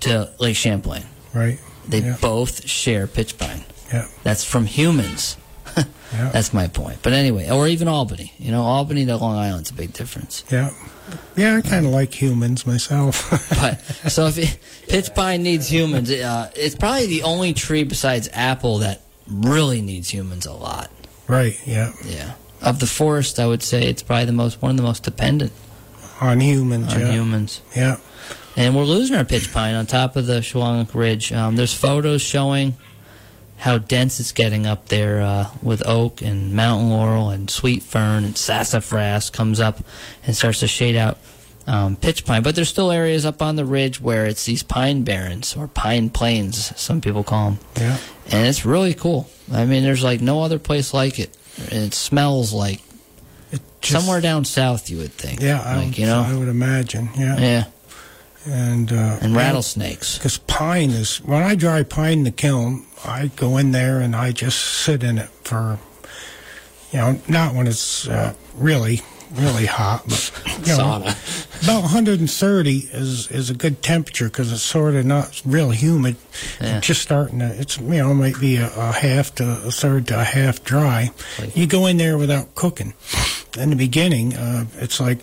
[0.00, 1.04] to Lake Champlain.
[1.34, 1.58] Right.
[1.88, 2.16] They Yeah.
[2.20, 3.64] both share pitch pine.
[3.92, 4.06] Yeah.
[4.22, 5.36] That's from humans.
[6.10, 6.30] Yeah.
[6.30, 7.00] That's my point.
[7.02, 8.32] But anyway, or even Albany.
[8.38, 10.42] You know, Albany to Long Island's a big difference.
[10.50, 10.70] Yeah.
[11.36, 13.28] Yeah, I kind of like humans myself.
[13.60, 13.78] But
[14.10, 14.58] so if it,
[14.88, 20.08] pitch pine needs humans, uh, it's probably the only tree besides apple that really needs
[20.08, 20.90] humans a lot.
[21.26, 21.92] right, yeah.
[22.06, 22.32] Yeah.
[22.62, 25.52] Of the forest, I would say it's probably the most one of the most dependent
[26.22, 27.12] On humans, on yeah.
[27.12, 27.60] humans.
[27.76, 27.96] Yeah.
[28.56, 31.32] And we're losing our pitch pine on top of the Shawangunk Ridge.
[31.32, 32.74] Um, there's photos showing
[33.58, 38.24] how dense it's getting up there uh, with oak and mountain laurel and sweet fern
[38.24, 39.78] and sassafras comes up
[40.24, 41.18] and starts to shade out
[41.66, 42.42] um, pitch pine.
[42.42, 46.10] But there's still areas up on the ridge where it's these pine barrens or pine
[46.10, 47.58] plains, some people call them.
[47.76, 47.98] Yeah.
[48.30, 49.28] And it's really cool.
[49.52, 51.36] I mean, there's like no other place like it.
[51.70, 52.80] And it smells like
[53.52, 55.40] It just- somewhere down south, you would think.
[55.42, 57.08] Yeah, I, would, you know, I would imagine.
[57.16, 57.38] Yeah.
[57.38, 57.64] yeah,
[58.50, 60.16] And uh, and rattlesnakes.
[60.16, 64.16] Because pine is when I dry pine in the kiln, I go in there and
[64.16, 65.78] I just sit in it for,
[66.92, 69.02] you know, not when it's uh, really
[69.34, 70.32] really hot, but
[70.66, 71.62] you know, Sauna.
[71.64, 76.16] about 130 is is a good temperature because it's sort of not real humid.
[76.60, 76.80] Yeah.
[76.80, 77.46] Just starting to.
[77.60, 81.10] It's you know might be a, a half to a third to a half dry.
[81.38, 82.94] Like- You go in there without cooking.
[83.58, 85.18] In the beginning, uh, it's like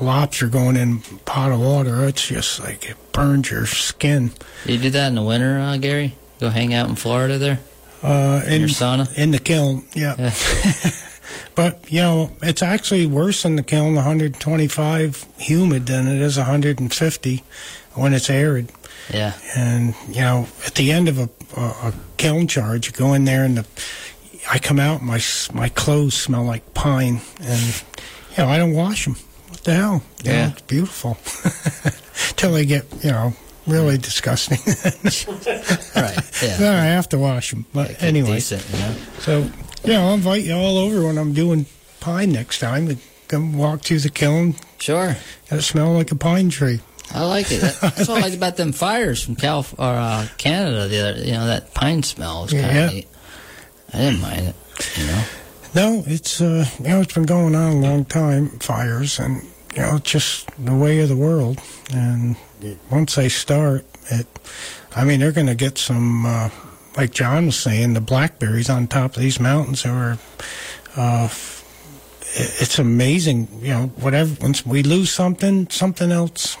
[0.00, 2.06] lobster going in a pot of water.
[2.06, 4.32] It's just like it burns your skin.
[4.64, 6.14] You do that in the winter, uh, Gary?
[6.38, 7.60] Go hang out in Florida there?
[8.02, 9.12] Uh, in your sauna?
[9.18, 10.14] in the kiln, yeah.
[10.18, 10.90] Yeah.
[11.54, 17.44] But you know, it's actually worse in the kiln, 125 humid than it is 150
[17.94, 18.72] when it's arid.
[19.12, 19.34] Yeah.
[19.54, 23.24] And you know, at the end of a, a, a kiln charge, you go in
[23.24, 23.66] there and the,
[24.50, 25.20] I come out, my
[25.52, 27.82] my clothes smell like pine, and
[28.30, 29.16] you know, I don't wash them.
[29.64, 30.02] The hell?
[30.24, 30.50] You know, Yeah.
[30.50, 31.18] it's beautiful.
[32.36, 33.32] Till they get you know
[33.66, 34.58] really disgusting.
[35.94, 36.16] Right.
[36.42, 36.56] Yeah.
[36.56, 37.66] then I have to wash them.
[37.74, 38.94] But Get anyway, Decent, you know?
[39.18, 39.50] so
[39.84, 41.66] yeah, I'll invite you all over when I'm doing
[42.00, 42.96] pine next time to
[43.28, 44.54] come walk through the kiln.
[44.78, 45.16] Sure.
[45.46, 46.80] It'll smell like a pine tree.
[47.12, 47.60] I like it.
[47.60, 50.88] That- That's what I like about them fires from Calif- or uh, Canada.
[50.88, 52.86] The other, you know, that pine smell is kind of Yeah.
[52.88, 53.08] neat.
[53.92, 54.56] I didn't mind it.
[54.96, 55.24] You know.
[55.74, 58.48] No, it's uh, you know it's been going on a long time.
[58.60, 59.42] Fires and
[59.74, 61.60] you know just the way of the world.
[61.92, 62.36] And
[62.90, 64.26] once they start, it,
[64.94, 66.26] I mean they're going to get some.
[66.26, 66.50] Uh,
[66.96, 70.18] like John was saying, the blackberries on top of these mountains are,
[70.96, 71.28] uh,
[72.34, 73.86] it's amazing, you know.
[74.00, 76.56] Whatever, once we lose something, something else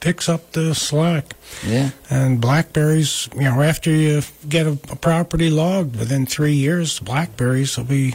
[0.00, 1.34] picks up the slack.
[1.66, 1.90] Yeah.
[2.10, 7.76] And blackberries, you know, after you get a, a property logged within three years, blackberries
[7.76, 8.14] will be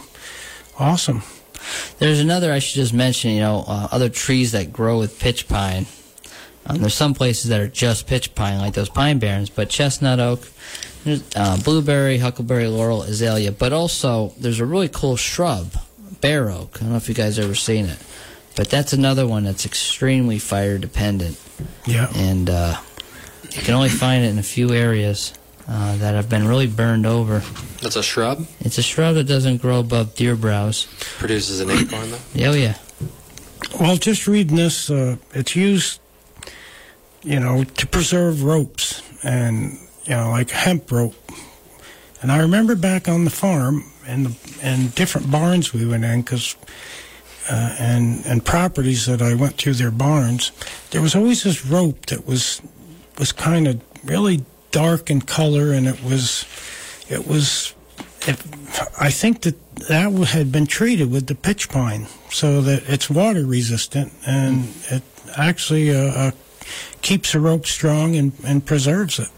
[0.78, 1.23] awesome.
[2.00, 3.32] There's another I should just mention.
[3.32, 5.86] You know, uh, other trees that grow with pitch pine.
[6.65, 10.19] Um, there's some places that are just pitch pine, like those pine barrens, but chestnut
[10.19, 10.48] oak,
[11.36, 13.52] uh, blueberry, huckleberry, laurel, azalea.
[13.52, 15.72] But also, there's a really cool shrub,
[16.22, 16.78] bear oak.
[16.78, 17.98] I don't know if you guys ever seen it,
[18.56, 21.39] but that's another one that's extremely fire dependent,
[21.88, 22.12] Yeah.
[22.15, 22.80] and uh,
[23.52, 25.34] you can only find it in a few areas
[25.69, 27.43] uh, that have been really burned over.
[27.82, 28.47] That's a shrub.
[28.60, 30.88] It's a shrub that doesn't grow above deer browse.
[31.19, 32.49] Produces an acorn though.
[32.49, 32.77] Oh yeah,
[33.79, 36.01] Well, just reading this, uh, it's used,
[37.23, 41.15] you know, to preserve ropes and, you know, like hemp rope.
[42.21, 46.21] And I remember back on the farm and the, and different barns we went in
[46.21, 46.55] because,
[47.49, 50.51] uh, and and properties that I went through their barns,
[50.91, 52.62] there was always this rope that was
[53.17, 56.45] was kind of really dark in color, and it was
[57.10, 57.73] it was
[58.27, 58.41] it,
[58.99, 59.55] I think that
[59.88, 65.03] that had been treated with the pitch pine so that it's water resistant and it
[65.38, 66.32] actually uh, uh,
[67.01, 69.29] keeps the rope strong and, and preserves it.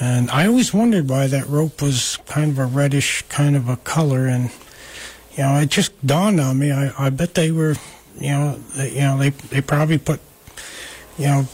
[0.00, 3.76] And I always wondered why that rope was kind of a reddish kind of a
[3.76, 4.50] color, and
[5.36, 6.72] you know, it just dawned on me.
[6.72, 7.76] I, I bet they were,
[8.18, 10.20] you know, they, you know, they they probably put,
[11.18, 11.48] you know,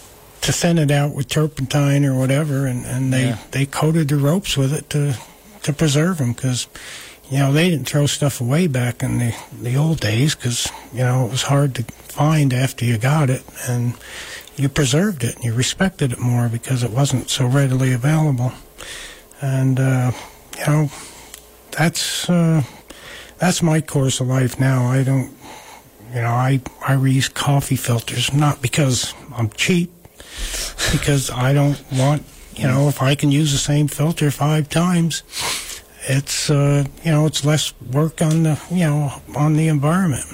[0.49, 3.39] to thin it out with turpentine or whatever, and, and they, Yeah.
[3.51, 5.15] they coated the ropes with it to
[5.63, 6.69] to preserve them because,
[7.31, 11.01] you know, they didn't throw stuff away back in the the old days because you
[11.01, 13.93] know it was hard to find after you got it, and
[14.57, 18.53] you preserved it and you respected it more because it wasn't so readily available,
[19.43, 20.13] and uh,
[20.57, 20.91] you know,
[21.73, 22.63] that's uh,
[23.37, 24.87] that's my course of life now.
[24.87, 25.31] I don't,
[26.15, 29.91] you know, I I reuse coffee filters not because I'm cheap,
[30.93, 32.25] because I don't want,
[32.57, 35.23] you know, if I can use the same filter five times,
[36.09, 40.25] it's uh, you know, it's less work on the you know on the environment,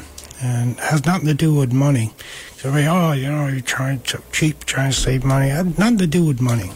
[0.41, 2.13] and has nothing to do with money.
[2.57, 5.49] So, oh, you know, you're trying to cheap, trying to save money.
[5.49, 6.71] Nothing to do with money.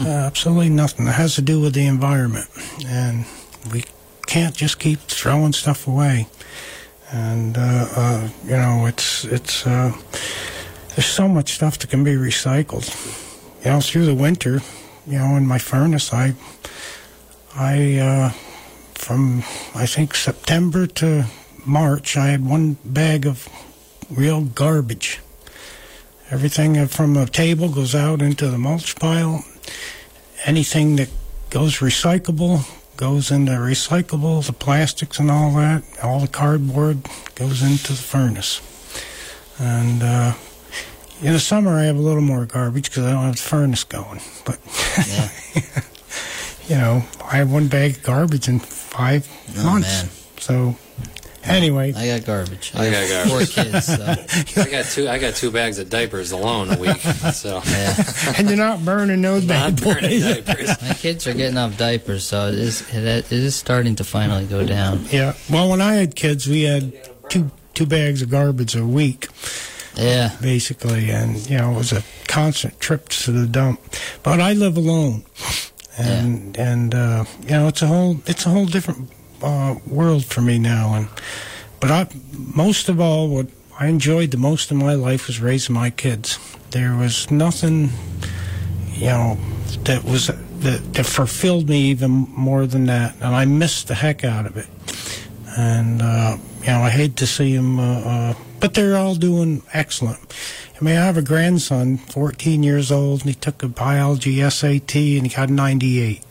[0.00, 1.06] Uh, absolutely nothing.
[1.06, 2.46] It has to do with the environment,
[2.86, 3.24] and
[3.72, 3.84] we
[4.26, 6.28] can't just keep throwing stuff away.
[7.10, 9.92] And uh, uh, you know, it's it's uh,
[10.98, 12.84] there's so much stuff that can be recycled.
[13.64, 14.60] You know, through the winter,
[15.06, 16.34] you know, in my furnace, I
[17.54, 18.30] I uh,
[18.94, 19.44] from
[19.76, 21.26] I think September to
[21.64, 23.48] March, I had one bag of
[24.10, 25.20] real garbage.
[26.32, 29.44] Everything from the table goes out into the mulch pile.
[30.46, 31.10] Anything that
[31.50, 35.84] goes recyclable goes into recyclables, the plastics and all that.
[36.02, 38.60] All the cardboard goes into the furnace.
[39.60, 40.34] And uh,
[41.22, 43.84] in the summer, I have a little more garbage because I don't have the furnace
[43.84, 44.20] going.
[44.44, 44.58] But
[45.08, 45.28] Yeah.
[46.68, 49.26] you know, I have one bag of garbage in five
[49.58, 50.02] Oh, months.
[50.02, 50.10] man.
[50.40, 50.76] So
[51.44, 52.72] anyway, I got garbage.
[52.74, 53.94] I got have four kids, so
[54.62, 55.08] I got two.
[55.08, 56.98] I got two bags of diapers alone a week.
[57.32, 57.94] So yeah.
[58.36, 60.44] and you're not burning those not bad burning boys.
[60.44, 60.82] diapers.
[60.82, 64.46] My kids are getting off diapers, so it is it, it is starting to finally
[64.46, 65.04] go down.
[65.10, 65.34] Yeah.
[65.50, 66.92] Well, when I had kids, we had
[67.30, 69.28] two two bags of garbage a week,
[69.98, 70.36] Yeah.
[70.40, 73.80] basically, and you know it was a constant trip to the dump.
[74.22, 75.24] But I live alone,
[75.98, 79.10] and and uh, you know it's a whole it's a whole different
[79.42, 80.94] uh, world for me now.
[80.94, 81.08] And
[81.80, 82.08] but I
[82.54, 86.38] most of all, what I enjoyed the most in my life was raising my kids.
[86.70, 87.90] There was nothing,
[88.92, 89.38] you know,
[89.84, 94.24] that was that, that fulfilled me even more than that, and I missed the heck
[94.24, 94.66] out of it.
[95.56, 96.36] And uh,
[96.68, 100.18] you know, I hate to see them, uh, uh, but they're all doing excellent.
[100.78, 104.94] I mean, I have a grandson, 14 years old, and he took a biology SAT
[104.94, 106.22] and he got a 98.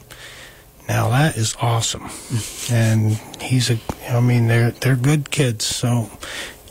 [0.87, 2.11] Now that is awesome,
[2.71, 3.79] and he's a.
[4.09, 6.09] I mean, they're they're good kids, so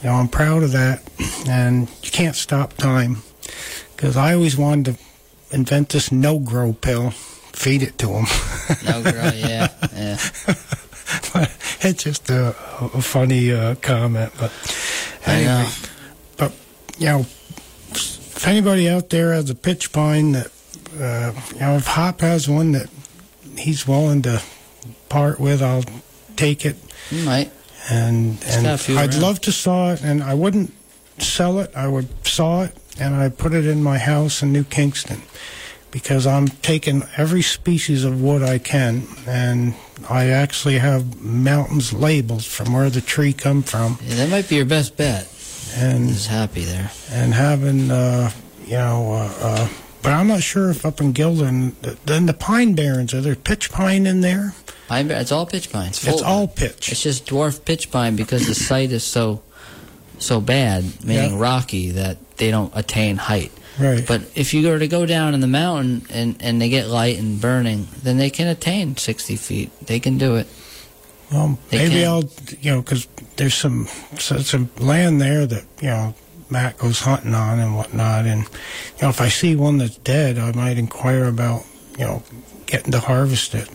[0.00, 1.02] you know I'm proud of that.
[1.48, 3.18] And you can't stop time
[3.96, 8.26] because I always wanted to invent this no grow pill, feed it to them.
[8.86, 10.18] No girl, yeah, yeah.
[11.80, 12.48] it's just a,
[12.80, 14.52] a funny uh, comment, but
[15.24, 15.68] anyway.
[16.36, 16.52] But
[16.98, 17.20] you know,
[17.90, 20.46] if anybody out there has a pitch pine that,
[21.00, 22.88] uh, you know, if Hop has one that
[23.56, 24.42] he's willing to
[25.08, 25.84] part with, I'll
[26.36, 26.76] take it.
[27.10, 27.50] You might.
[27.88, 29.22] And Just and I'd around.
[29.22, 30.72] love to saw it, and I wouldn't
[31.18, 31.70] sell it.
[31.76, 35.22] I would saw it, and I put it in my house in New Kingston
[35.90, 39.74] because I'm taking every species of wood I can, and
[40.10, 44.56] I actually have mountains labeled from where the tree come from, Yeah, that might be
[44.56, 45.26] your best bet.
[45.76, 46.90] and He's happy there.
[47.10, 48.30] and having uh,
[48.66, 49.12] you know.
[49.12, 49.68] Uh, uh,
[50.02, 51.74] but I'm not sure if up in Guilderland,
[52.04, 54.54] then the pine barrens are there pitch pine in there?
[54.86, 55.88] Pine, it's all pitch pine.
[55.88, 56.92] It's of all pitch.
[56.92, 59.42] It's just dwarf pitch pine because the site is so
[60.18, 61.38] so bad, meaning Yeah.
[61.40, 63.50] rocky, that they don't attain height.
[63.78, 64.04] Right.
[64.06, 67.18] But if you were to go down in the mountain and, and they get light
[67.18, 69.70] and burning, then they can attain 60 feet.
[69.86, 70.46] They can do it.
[71.30, 72.04] Well, They maybe can.
[72.08, 72.24] I'll,
[72.60, 73.06] you know, because
[73.36, 73.86] there's some
[74.18, 76.14] so- some land there that you know
[76.50, 80.38] Matt goes hunting on and whatnot, and you know if I see one that's dead,
[80.38, 81.64] I might inquire about
[81.98, 82.22] you know
[82.66, 83.68] getting to harvest it.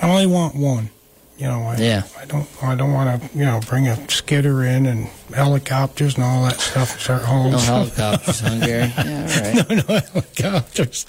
[0.00, 0.88] I only want one.
[1.36, 2.02] You know, I, Yeah.
[2.20, 6.22] I don't I don't want to you know bring a skidder in and helicopters and
[6.24, 8.92] all that stuff and start hauling No helicopters, huh, Gary?
[8.96, 9.68] Yeah, all right.
[9.70, 11.06] no, no helicopters.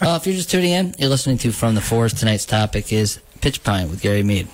[0.00, 2.18] Well, if you're just tuning in, you're listening to From the Forest.
[2.18, 4.46] Tonight's topic is pitch pine with Gary Mead.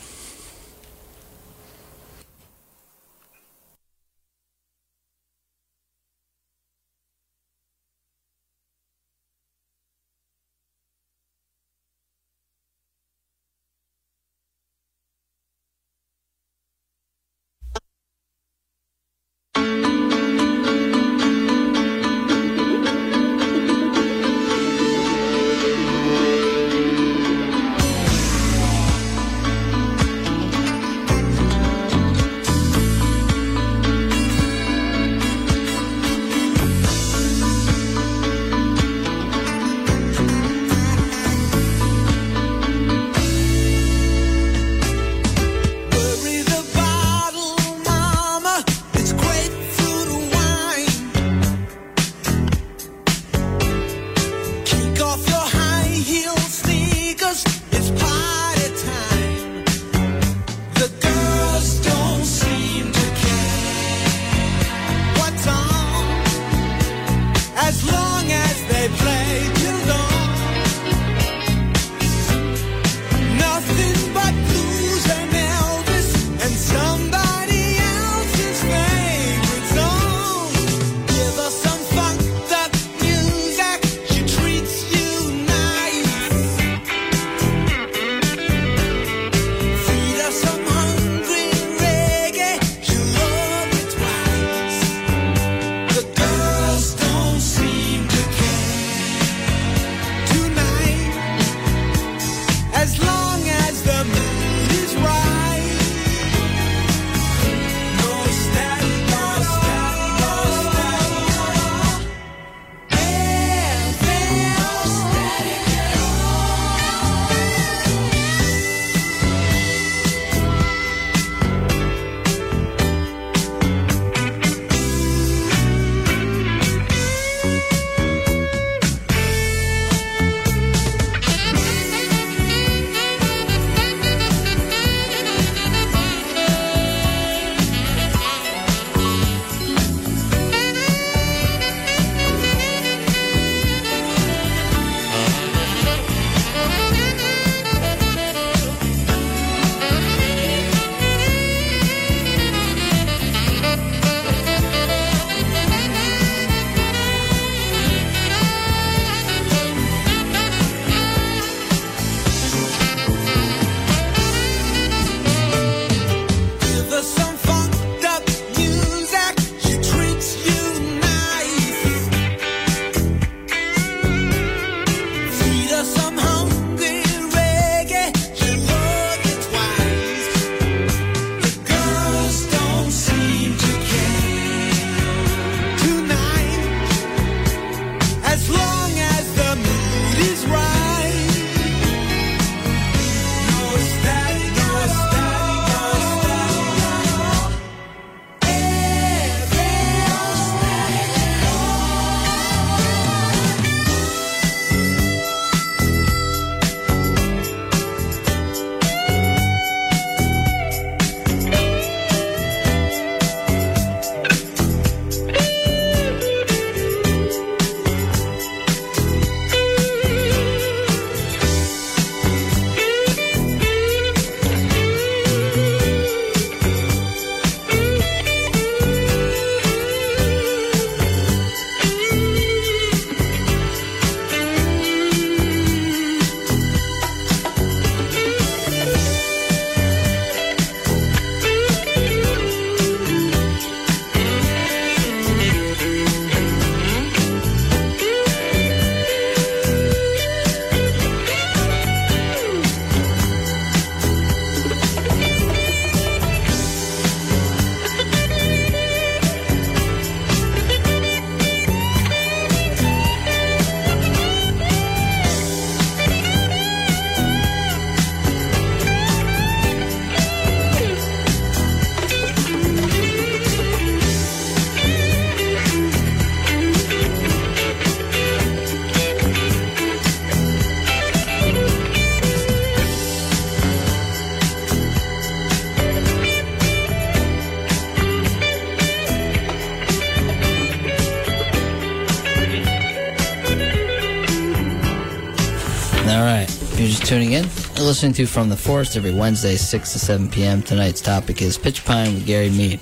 [297.83, 300.63] You're listening to From the Forest every Wednesday, 6 to 7 p.m.
[300.63, 302.79] Tonight's topic is Pitch Pine with Gary Mead.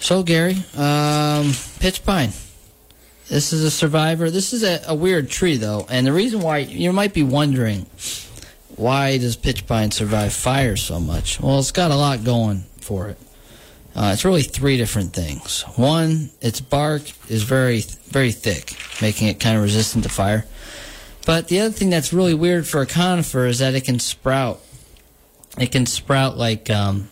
[0.00, 2.30] So, Gary, um, Pitch Pine.
[3.28, 4.28] This is a survivor.
[4.28, 5.86] This is a, a weird tree, though.
[5.88, 7.86] And the reason why you might be wondering
[8.74, 11.40] why does pitch pine survive fire so much?
[11.40, 13.18] Well, it's got a lot going for it.
[13.94, 15.62] Uh, it's really three different things.
[15.76, 20.44] One, its bark is very, very thick, making it kind of resistant to fire.
[21.26, 24.62] But the other thing that's really weird for a conifer is that it can sprout.
[25.58, 27.10] It can sprout like um,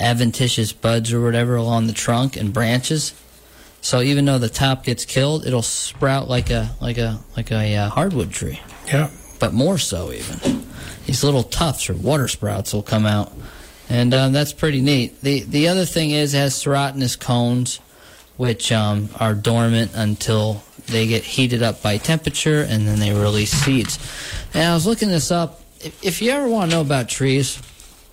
[0.00, 3.14] adventitious buds or whatever along the trunk and branches.
[3.80, 7.76] So even though the top gets killed, it'll sprout like a like a like a
[7.76, 8.60] uh, hardwood tree.
[8.88, 9.10] Yeah.
[9.38, 10.66] But more so even.
[11.06, 13.32] These little tufts or water sprouts will come out,
[13.88, 15.20] and um, that's pretty neat.
[15.20, 17.78] the The other thing is it has serotinous cones,
[18.36, 23.50] which um, are dormant until they get heated up by temperature, and then they release
[23.50, 23.98] seeds.
[24.52, 25.60] And I was looking this up.
[25.80, 27.60] If, you ever want to know about trees,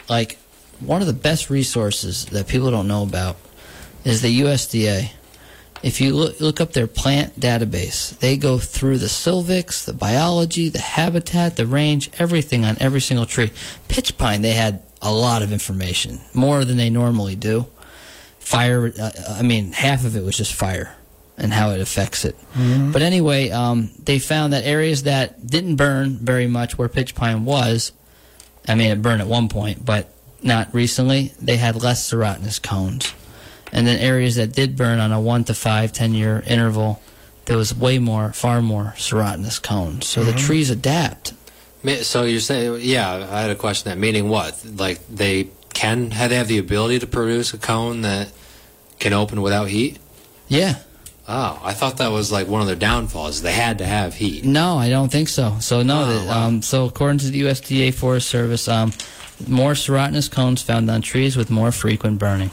[0.09, 0.38] like
[0.80, 3.38] one of the best resources that people don't know about
[4.03, 5.11] is the USDA.
[5.84, 10.69] If you look, look up their plant database, they go through the silvics, the biology,
[10.69, 13.51] the habitat, the range, everything on every single tree.
[13.88, 17.65] Pitch pine, they had a lot of information, more than they normally do.
[18.39, 20.95] Fire, uh, I mean, half of it was just fire
[21.41, 22.35] and how it affects it.
[22.53, 22.91] Mm-hmm.
[22.91, 27.43] But anyway, um, they found that areas that didn't burn very much, where pitch pine
[27.43, 27.91] was,
[28.67, 33.13] I mean, it burned at one point, but not recently, they had less serotinous cones
[33.71, 37.01] and then areas that did burn on a one to five, ten year interval,
[37.45, 40.07] there was way more, far more serotinous cones.
[40.07, 40.31] So Mm-hmm.
[40.31, 41.33] the trees adapt.
[42.01, 43.89] So you're saying, yeah, I had a question.
[43.89, 44.63] That meaning what?
[44.65, 48.31] Like they can have they have the ability to produce a cone that
[48.99, 49.97] can open without heat?
[50.47, 50.75] Yeah.
[51.34, 53.41] Oh, I thought that was like one of their downfalls.
[53.41, 54.43] They had to have heat.
[54.43, 55.55] No, I don't think so.
[55.61, 56.47] So no, Oh, wow.
[56.47, 58.91] um, so according to the USDA Forest Service, um,
[59.47, 62.51] more serotinous cones found on trees with more frequent burning.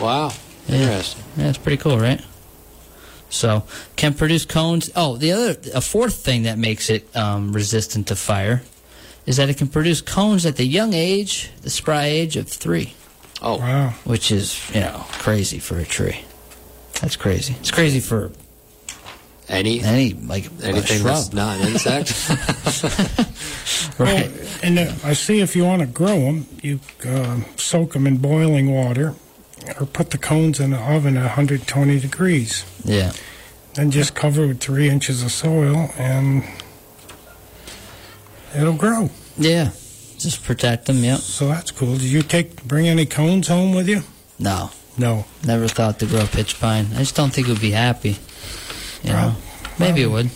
[0.00, 0.32] Wow,
[0.68, 0.76] Yeah.
[0.76, 1.22] interesting.
[1.36, 2.20] Yeah, it's pretty cool, right?
[3.30, 3.64] So
[3.96, 4.90] can produce cones.
[4.96, 8.62] Oh, the other, a fourth thing that makes it um, resistant to fire
[9.26, 12.94] is that it can produce cones at the young age, the spry age of three.
[13.42, 13.94] Oh, Wow.
[14.04, 16.20] which is you know crazy for a tree.
[17.04, 17.54] That's crazy.
[17.60, 18.32] It's crazy for
[19.46, 22.28] any any like a anything shrub, that's not an insect.
[23.98, 24.30] right?
[24.30, 28.06] Well, and uh, I see if you want to grow them, you uh, soak them
[28.06, 29.14] in boiling water
[29.78, 32.64] or put the cones in the oven at 120 degrees.
[32.84, 33.12] Yeah,
[33.74, 36.42] Then just cover with three inches of soil and
[38.56, 39.10] it'll grow.
[39.36, 39.72] yeah.
[40.16, 41.04] Just protect them.
[41.04, 41.18] Yep.
[41.18, 41.94] So that's cool.
[41.98, 44.04] Did you take bring any cones home with you?
[44.38, 45.24] No, No.
[45.44, 46.86] never thought to grow pitch pine.
[46.94, 48.16] I just don't think it would be happy.
[49.02, 49.36] You know,
[49.78, 50.30] maybe it would.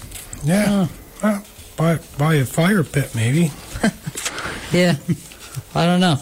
[0.45, 0.89] Yeah.
[1.23, 1.45] Well,
[1.77, 3.51] buy, buy a fire pit, maybe.
[4.71, 4.97] Yeah,
[5.75, 6.17] I don't know.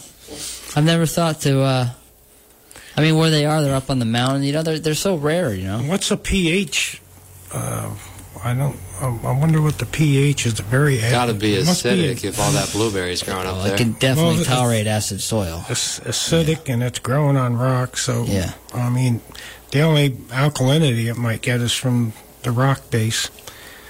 [0.77, 1.63] I've never thought to.
[1.63, 1.89] uh
[2.97, 4.45] I mean, where they are, they're up on the mountain.
[4.45, 5.53] You know, they're they're so rare.
[5.53, 5.79] You know.
[5.81, 7.03] What's a pH?
[7.53, 7.91] Uh,
[8.47, 8.77] I don't.
[9.01, 10.55] I I wonder what the pH is.
[10.55, 13.65] The very Got to be it must acidic if all that blueberries growing up Well,
[13.65, 13.75] there.
[13.75, 15.65] it can definitely Well, tolerate acid soil.
[15.69, 17.97] ac- acidic and it's growing on rock.
[17.97, 18.53] So Yeah.
[18.73, 19.21] I mean,
[19.73, 23.29] the only alkalinity it might get is from the rock base.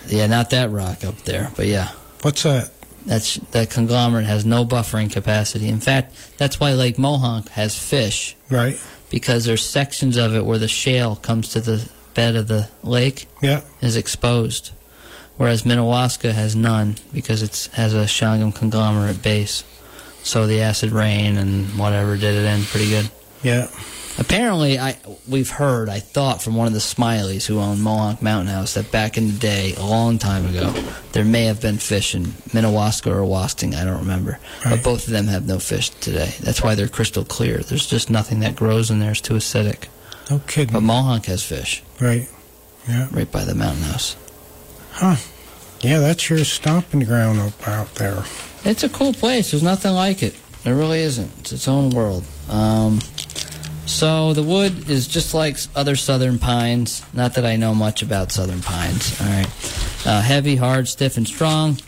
[0.09, 1.91] Yeah, not that rock up there, but yeah.
[2.23, 2.71] What's that?
[3.05, 5.69] That's that conglomerate has no buffering capacity.
[5.69, 8.79] In fact, that's why Lake Mohonk has fish Right.
[9.11, 13.29] because there's sections of it where the shale comes to the bed of the lake
[13.41, 13.61] Yeah.
[13.81, 14.71] is exposed,
[15.37, 19.63] whereas Minnewaska has none because it has a Shawangunk conglomerate base.
[20.25, 23.09] So the acid rain and whatever did it in pretty good.
[23.45, 23.69] Yeah.
[24.19, 24.97] Apparently, I
[25.29, 25.91] we've heard.
[25.91, 29.27] I thought from one of the Smileys who owned Mohonk Mountain House that back in
[29.27, 30.73] the day, a long time ago,
[31.13, 33.75] there may have been fish in Minnewaska or Awosting.
[33.75, 36.33] I don't remember, but both of them have no fish today.
[36.41, 37.59] That's why they're crystal clear.
[37.59, 39.11] There's just nothing that grows in there.
[39.13, 39.85] It's too acidic.
[40.31, 40.73] No kidding.
[40.73, 42.29] But Mohonk has fish right.
[42.89, 43.09] Yeah.
[43.13, 44.17] right by the mountain house.
[44.93, 45.17] Huh.
[45.81, 48.25] Yeah, that's your stomping ground up out there.
[48.65, 49.51] It's a cool place.
[49.51, 50.35] There's nothing like it.
[50.65, 51.31] There really isn't.
[51.41, 52.25] It's its own world.
[52.49, 53.01] Um,
[53.85, 57.03] so the wood is just like other southern pines.
[57.13, 59.21] Not that I know much about southern pines.
[59.21, 61.79] All right, uh, heavy, hard, stiff, and strong.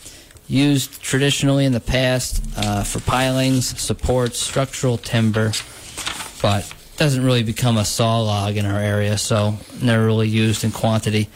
[0.46, 5.52] Used traditionally in the past uh, for pilings, supports, structural timber,
[6.40, 9.16] but doesn't really become a saw log in our area.
[9.16, 11.28] So never really used in quantity.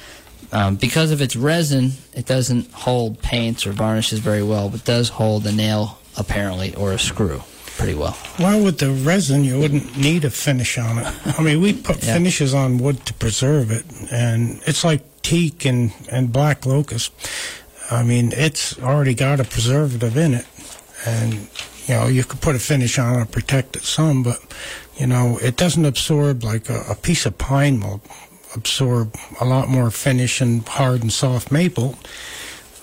[0.52, 5.08] Um, because of its resin, it doesn't hold paints or varnishes very well, but does
[5.08, 7.40] hold a nail apparently or a screw
[7.78, 8.14] pretty well.
[8.38, 11.06] Well, with the resin, you wouldn't need a finish on it.
[11.38, 12.12] I mean, we put Yeah.
[12.14, 17.12] finishes on wood to preserve it, and it's like teak and, and black locust.
[17.90, 20.46] I mean, it's already got a preservative in it,
[21.06, 21.32] and
[21.88, 24.38] you know you could put a finish on it, protect it some, but
[25.02, 28.00] you know it doesn't absorb like a, a piece of pine will
[28.54, 31.96] absorb a lot more finish and hard and soft maple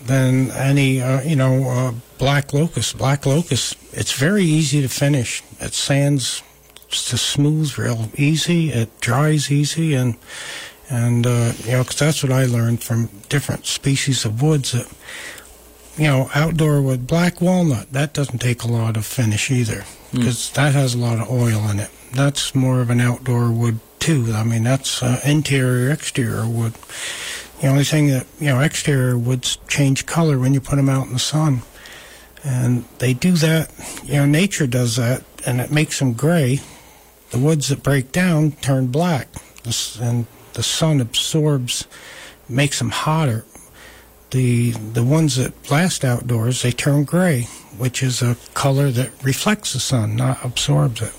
[0.03, 2.97] than any uh, you know uh, black locust.
[2.97, 5.41] Black locust, it's very easy to finish.
[5.61, 6.43] It sands
[6.89, 8.70] just smooth, real easy.
[8.70, 10.17] It dries easy, and
[10.89, 14.74] and uh, you know, because that's what I learned from different species of woods.
[14.74, 14.91] That
[15.97, 20.49] you know, outdoor wood, black walnut, that doesn't take a lot of finish either, because
[20.49, 20.53] mm.
[20.55, 21.91] that has a lot of oil in it.
[22.14, 24.32] That's more of an outdoor wood too.
[24.34, 26.74] I mean, that's uh, interior, exterior wood.
[27.62, 31.07] The only thing that you know, exterior woods change color when you put them out
[31.07, 31.62] in the sun,
[32.43, 33.72] and they do that.
[34.05, 36.62] You know, nature does that, and it makes them gray.
[37.32, 39.28] The woods that break down turn black,
[40.01, 41.86] and the sun absorbs,
[42.47, 43.45] makes them hotter.
[44.32, 47.43] The the ones that last outdoors they turn gray,
[47.78, 51.14] which is a color that reflects the sun, not absorbs it.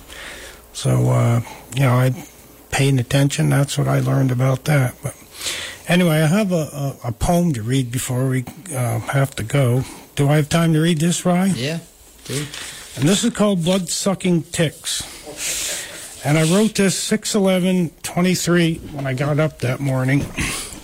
[0.72, 1.40] So uh,
[1.74, 2.26] you know, I
[2.70, 3.50] paying attention.
[3.50, 4.94] That's what I learned about that.
[5.02, 5.16] But
[5.88, 8.44] anyway, I have a, a, a poem to read before we
[8.74, 9.84] uh, have to go.
[10.16, 11.46] Do I have time to read this, Rye?
[11.46, 11.80] Yeah.
[12.24, 12.48] Dude.
[12.96, 15.02] And this is called Blood Sucking Ticks.
[16.24, 20.24] And I wrote this 61123 when I got up that morning.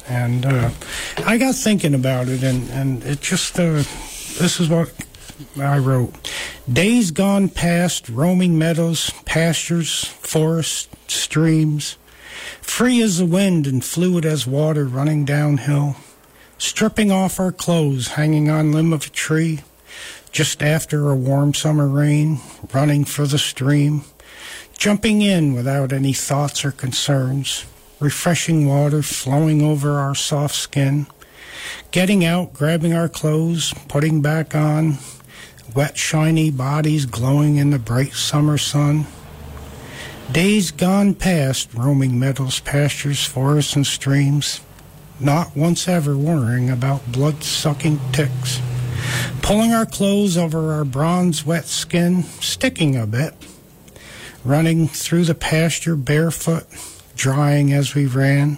[0.08, 0.70] And uh,
[1.26, 3.82] I got thinking about it, and, and it just, uh,
[4.38, 4.92] this is what
[5.58, 6.32] I wrote.
[6.70, 11.96] Days gone past, roaming meadows, pastures, forests, streams,
[12.60, 15.96] free as the wind and fluid as water running downhill,
[16.58, 19.60] stripping off our clothes, hanging on limb of a tree,
[20.32, 22.40] just after a warm summer rain,
[22.72, 24.04] running for the stream
[24.78, 27.64] jumping in without any thoughts or concerns,
[28.00, 31.06] refreshing water flowing over our soft skin,
[31.90, 34.98] getting out, grabbing our clothes, putting back on,
[35.76, 39.06] wet, shiny bodies glowing in the bright summer sun.
[40.32, 44.62] Days gone past, roaming meadows, pastures, forests, and streams,
[45.20, 48.60] not once ever worrying about blood sucking ticks.
[49.42, 53.34] Pulling our clothes over our bronze wet skin, sticking a bit
[54.44, 56.64] running through the pasture barefoot,
[57.16, 58.56] drying as we ran,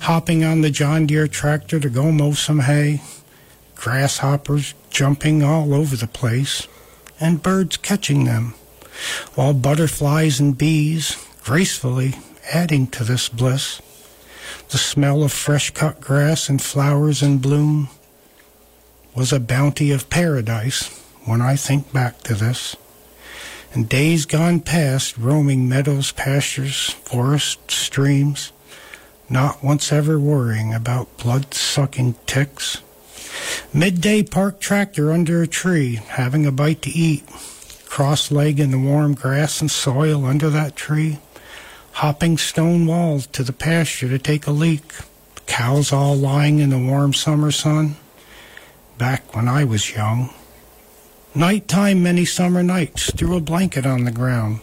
[0.00, 3.00] hopping on the John Deere tractor to go mow some hay,
[3.74, 6.66] grasshoppers jumping all over the place,
[7.20, 8.54] and birds catching them,
[9.34, 12.14] while butterflies and bees gracefully
[12.52, 13.80] adding to this bliss.
[14.70, 17.88] The smell of fresh cut grass and flowers in bloom
[19.14, 20.88] was a bounty of paradise
[21.24, 22.76] when I think back to this
[23.72, 28.52] and days gone past roaming meadows, pastures, forests, streams,
[29.28, 32.78] not once ever worrying about blood sucking ticks.
[33.72, 37.26] Midday park tractor under a tree, having a bite to eat,
[37.86, 41.18] cross leg in the warm grass and soil under that tree,
[41.92, 44.94] hopping stone walls to the pasture to take a leak,
[45.46, 47.96] cows all lying in the warm summer sun.
[48.96, 50.30] Back when I was young.
[51.34, 54.60] Nighttime, many summer nights, threw a blanket on the ground,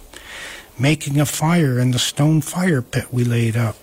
[0.79, 3.77] making a fire in the stone fire pit we laid up.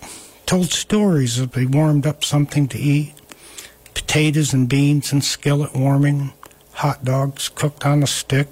[0.47, 3.15] Told stories as we warmed up something to eat,
[3.95, 6.33] potatoes and beans and skillet warming,
[6.75, 8.49] hot dogs cooked on a stick.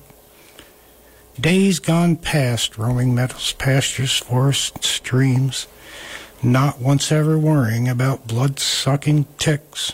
[1.40, 5.66] Days gone past, roaming meadows, pastures, forests, streams,
[6.42, 9.92] not once ever worrying about blood sucking ticks.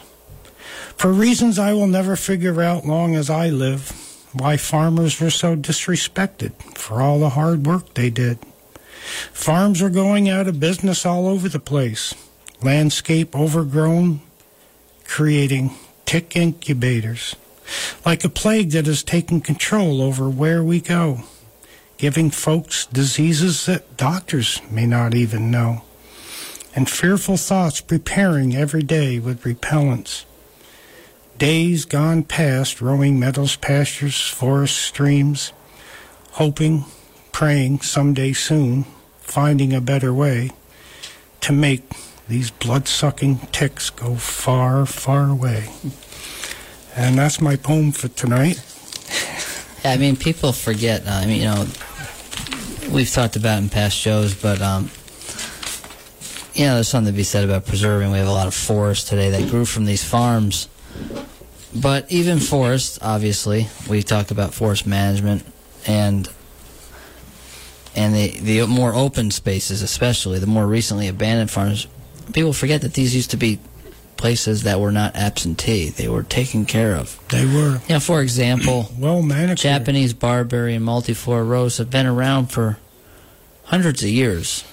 [0.97, 3.91] For reasons I will never figure out long as I live,
[4.33, 8.39] why farmers were so disrespected for all the hard work they did.
[9.33, 12.15] Farms are going out of business all over the place.
[12.63, 14.21] Landscape overgrown,
[15.09, 15.71] creating
[16.05, 17.37] tick incubators,
[18.05, 21.21] like a plague that has taken control over where we go,
[21.97, 25.83] giving folks diseases that doctors may not even know,
[26.75, 30.25] and fearful thoughts preparing every day with repellents.
[31.39, 35.53] Days gone past, roaming meadows, pastures, forests, streams,
[36.33, 36.85] hoping,
[37.33, 38.85] praying someday soon,
[39.21, 40.51] finding a better way
[41.41, 41.83] to make
[42.29, 45.69] these blood sucking ticks go far, far away.
[46.97, 48.63] And that's my poem for tonight.
[49.85, 51.07] Yeah, I mean, people forget.
[51.07, 51.67] Uh, I mean, you know,
[52.91, 54.91] we've talked about in past shows, but um,
[56.55, 58.11] you know, there's something to be said about preserving.
[58.11, 60.69] We have a lot of forests today that grew from these farms
[61.81, 65.45] but even forests, obviously, we talk about forest management
[65.87, 66.29] and
[67.95, 71.87] and the the more open spaces, especially the more recently abandoned farms.
[72.33, 73.59] People forget that these used to be
[74.17, 75.91] places that were not absentee.
[75.91, 77.19] They were taken care of.
[77.29, 79.59] They were Yeah, for example, well manicured.
[79.59, 82.79] Japanese barberry and multiflora rose have been around for
[83.65, 84.65] hundreds of years.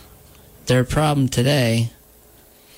[0.66, 1.92] They're problem today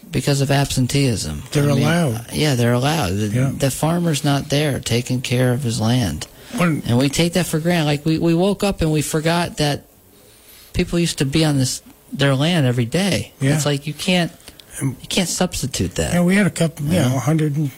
[0.10, 1.44] because of absenteeism.
[1.52, 2.16] They're allowed.
[2.16, 3.10] Uh, yeah, they're allowed.
[3.12, 3.52] The, Yeah.
[3.56, 6.26] the farmer's not there taking care of his land.
[6.58, 7.86] When- And we take that for granted.
[7.86, 9.86] Like we, we woke up and we forgot that
[10.74, 11.82] people used to be on this
[12.14, 13.34] their land every day.
[13.42, 13.56] Yeah.
[13.56, 14.32] It's like you can't
[14.82, 16.14] you can't substitute that.
[16.14, 17.72] Yeah, we had a couple, you know, 100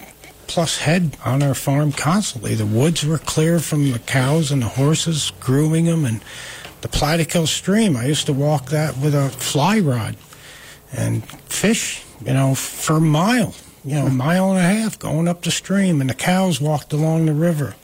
[0.48, 2.56] plus head on our farm constantly.
[2.56, 6.22] The woods were clear from the cows and the horses, grooming them, and
[6.82, 7.98] the Plattekill Stream.
[7.98, 10.16] I used to walk that with a fly rod
[10.92, 15.28] and fish, you know, for a mile, you know, a mile and a half going
[15.28, 17.76] up the stream, and the cows walked along the river.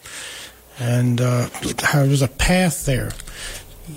[0.80, 1.50] And uh,
[1.94, 3.12] there was a path there.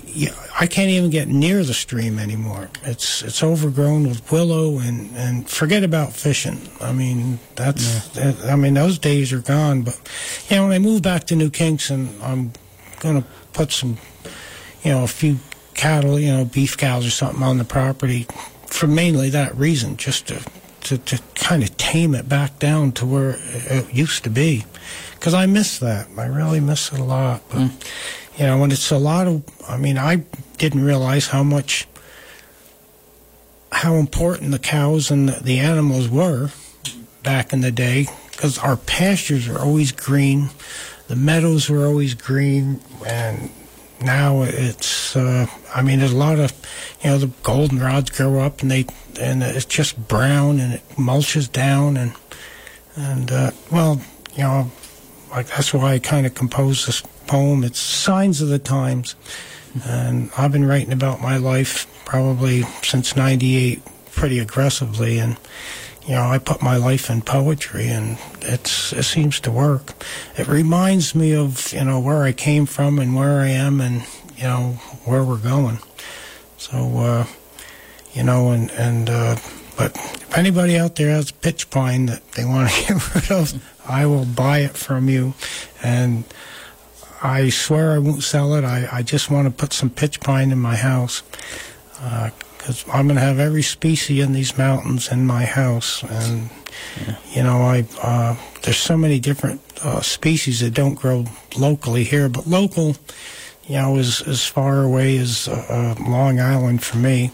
[0.07, 2.69] Yeah, I can't even get near the stream anymore.
[2.83, 6.59] It's it's overgrown with willow and and forget about fishing.
[6.81, 9.83] I mean that's that, I mean those days are gone.
[9.83, 9.99] But
[10.49, 12.53] you know when I move back to New Kingston, I'm
[12.99, 13.97] gonna put some
[14.83, 15.39] you know a few
[15.73, 18.27] cattle, you know beef cows or something on the property
[18.65, 20.41] for mainly that reason, just to
[20.81, 24.65] to, to kind of tame it back down to where it used to be.
[25.15, 26.07] Because I miss that.
[26.17, 27.41] I really miss it a lot.
[27.49, 27.77] But hmm.
[28.37, 30.23] You know, when it's a lot of, I mean, I
[30.57, 31.87] didn't realize how much,
[33.71, 36.51] how important the cows and the, the animals were
[37.23, 40.49] back in the day because our pastures were always green,
[41.07, 43.49] the meadows were always green, and
[44.01, 46.53] now it's, uh, I mean, there's a lot of,
[47.01, 48.85] you know, the goldenrods grow up and they,
[49.19, 52.13] and it's just brown and it mulches down and,
[52.95, 53.99] and, uh, well,
[54.35, 54.71] you know,
[55.31, 57.63] like that's why I kind of composed this poem.
[57.63, 59.15] It's signs of the times,
[59.85, 65.37] and I've been writing about my life probably since '98, pretty aggressively, and
[66.07, 69.93] you know I put my life in poetry, and it's it seems to work.
[70.37, 74.03] It reminds me of you know where I came from and where I am, and
[74.37, 74.71] you know
[75.05, 75.79] where we're going.
[76.57, 77.25] So uh,
[78.13, 79.09] you know, and and.
[79.09, 79.35] Uh,
[79.77, 83.63] but if anybody out there has pitch pine that they want to get rid of,
[83.87, 85.35] I will buy it from you.
[85.83, 86.23] And
[87.21, 88.63] I swear I won't sell it.
[88.63, 91.23] I, I just want to put some pitch pine in my house.
[92.57, 96.03] Because I'm going to have every species in these mountains in my house.
[96.03, 96.49] And,
[97.31, 101.25] you know, I uh, there's so many different uh, species that don't grow
[101.57, 102.29] locally here.
[102.29, 102.95] But local,
[103.65, 107.31] you know, is as far away as uh, uh, Long Island for me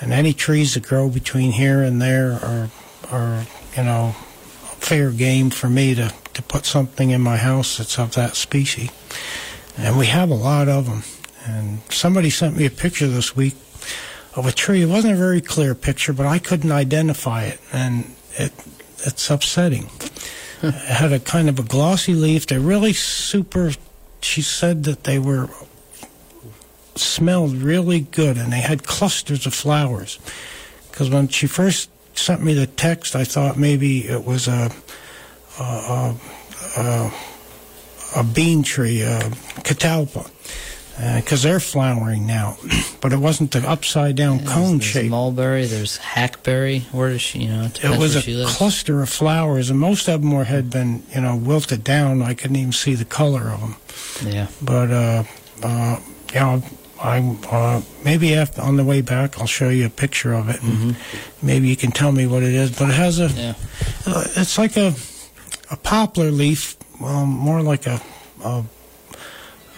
[0.00, 2.70] and any trees that grow between here and there are,
[3.10, 4.12] are you know,
[4.78, 8.90] fair game for me to, to put something in my house that's of that species.
[9.76, 11.02] And we have a lot of them.
[11.44, 13.54] And somebody sent me a picture this week
[14.34, 14.82] of a tree.
[14.82, 18.52] It wasn't a very clear picture, but I couldn't identify it, and it
[19.04, 19.88] it's upsetting.
[20.62, 22.46] it had a kind of a glossy leaf.
[22.46, 23.72] They're really super.
[24.20, 25.48] She said that they were
[26.96, 30.18] smelled really good and they had clusters of flowers.
[30.90, 34.70] Because when she first sent me the text, I thought maybe it was a
[35.58, 36.14] a,
[38.34, 39.20] bean tree, a
[39.64, 40.30] catalpa,
[41.16, 42.56] because they're flowering now.
[43.00, 45.10] but it wasn't the upside down cone there's shape.
[45.10, 46.80] mulberry, there's hackberry.
[46.92, 50.20] Where does she, you know, it It was a cluster of flowers, and most of
[50.22, 52.22] them were had been, you know, wilted down.
[52.22, 53.76] I couldn't even see the color of them.
[54.32, 54.46] yeah.
[54.62, 55.24] But uh,
[55.62, 56.00] uh,
[56.32, 56.60] yeah,
[57.02, 60.62] I uh, maybe after on the way back I'll show you a picture of it,
[60.62, 60.96] and
[61.42, 62.76] maybe you can tell me what it is.
[62.78, 63.54] But it has a, Yeah.
[64.06, 64.94] uh, it's like a
[65.70, 68.00] a poplar leaf, well, more like a
[68.44, 68.64] a,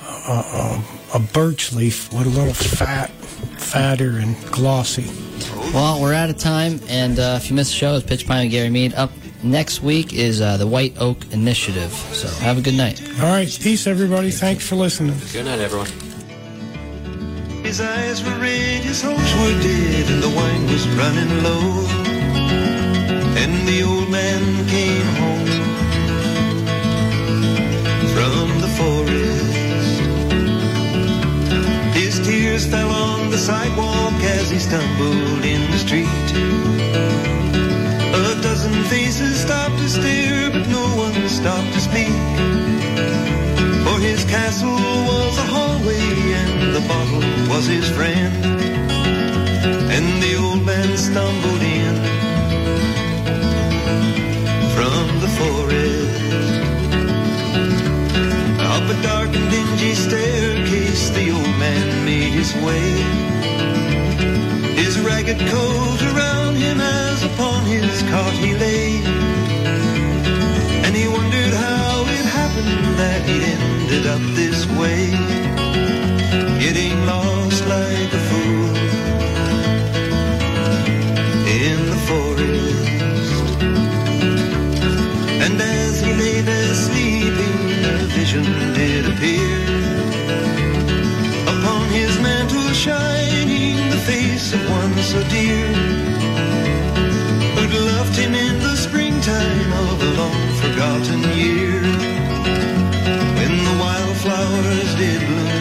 [0.02, 0.84] a, a,
[1.14, 5.06] a birch leaf with a little fat, fatter and glossy.
[5.72, 8.46] Well, we're out of time, and uh, if you missed the show, it's Pitch Pine
[8.46, 8.94] with Gary Mead.
[8.94, 9.10] Up
[9.42, 11.92] next week is uh, the White Oak Initiative.
[11.92, 13.00] So have a good night.
[13.20, 14.30] All right, peace, everybody.
[14.30, 15.16] Thanks for listening.
[15.32, 15.88] Good night, everyone.
[17.64, 21.86] His eyes were red, his hopes were dead, and the wine was running low.
[23.36, 25.47] And the old man came home
[28.18, 29.54] from the forest.
[32.00, 36.26] His tears fell on the sidewalk as he stumbled in the street.
[38.22, 42.18] A dozen faces stopped to stare, but no one stopped to speak.
[43.84, 46.08] For his castle was a hallway
[46.42, 48.34] and the bottle was his friend.
[49.96, 51.94] And the old man stumbled in
[54.74, 56.07] from the forest
[59.02, 62.90] dark and dingy staircase, the old man made his way.
[64.82, 69.02] His ragged coat around him as upon his cot he lay.
[70.84, 75.10] And he wondered how it happened that he ended up this way.
[76.60, 78.27] Getting lost like a
[94.50, 95.66] the one so dear,
[97.54, 101.82] who'd loved him in the springtime of a long forgotten year,
[103.36, 105.58] when the wildflowers did bloom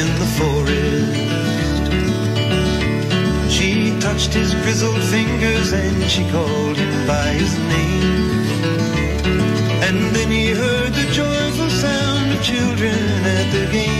[0.00, 1.14] in the forest.
[3.50, 8.44] She touched his grizzled fingers and she called him by his name.
[9.86, 12.98] And then he heard the joyful sound of children
[13.38, 13.93] at their games.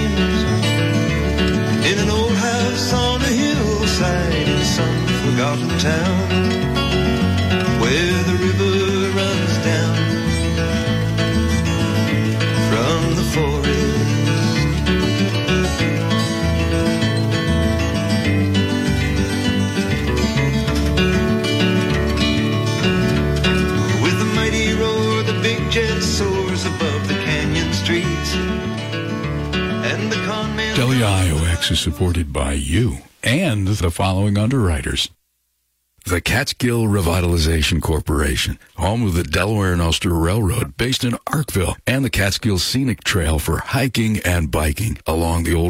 [5.44, 6.28] Forgotten town.
[7.80, 8.74] Where the river
[9.18, 9.96] runs down
[12.70, 13.62] from the forest.
[24.02, 28.34] With a mighty roar, the big jet soars above the canyon streets.
[29.92, 30.74] And the con man.
[30.76, 35.10] WIOX is supported by you and the following underwriters.
[36.06, 42.04] The Catskill Revitalization Corporation, home of the Delaware and Ulster Railroad, based in Arkville, and
[42.04, 45.62] the Catskill Scenic Trail for hiking and biking along the old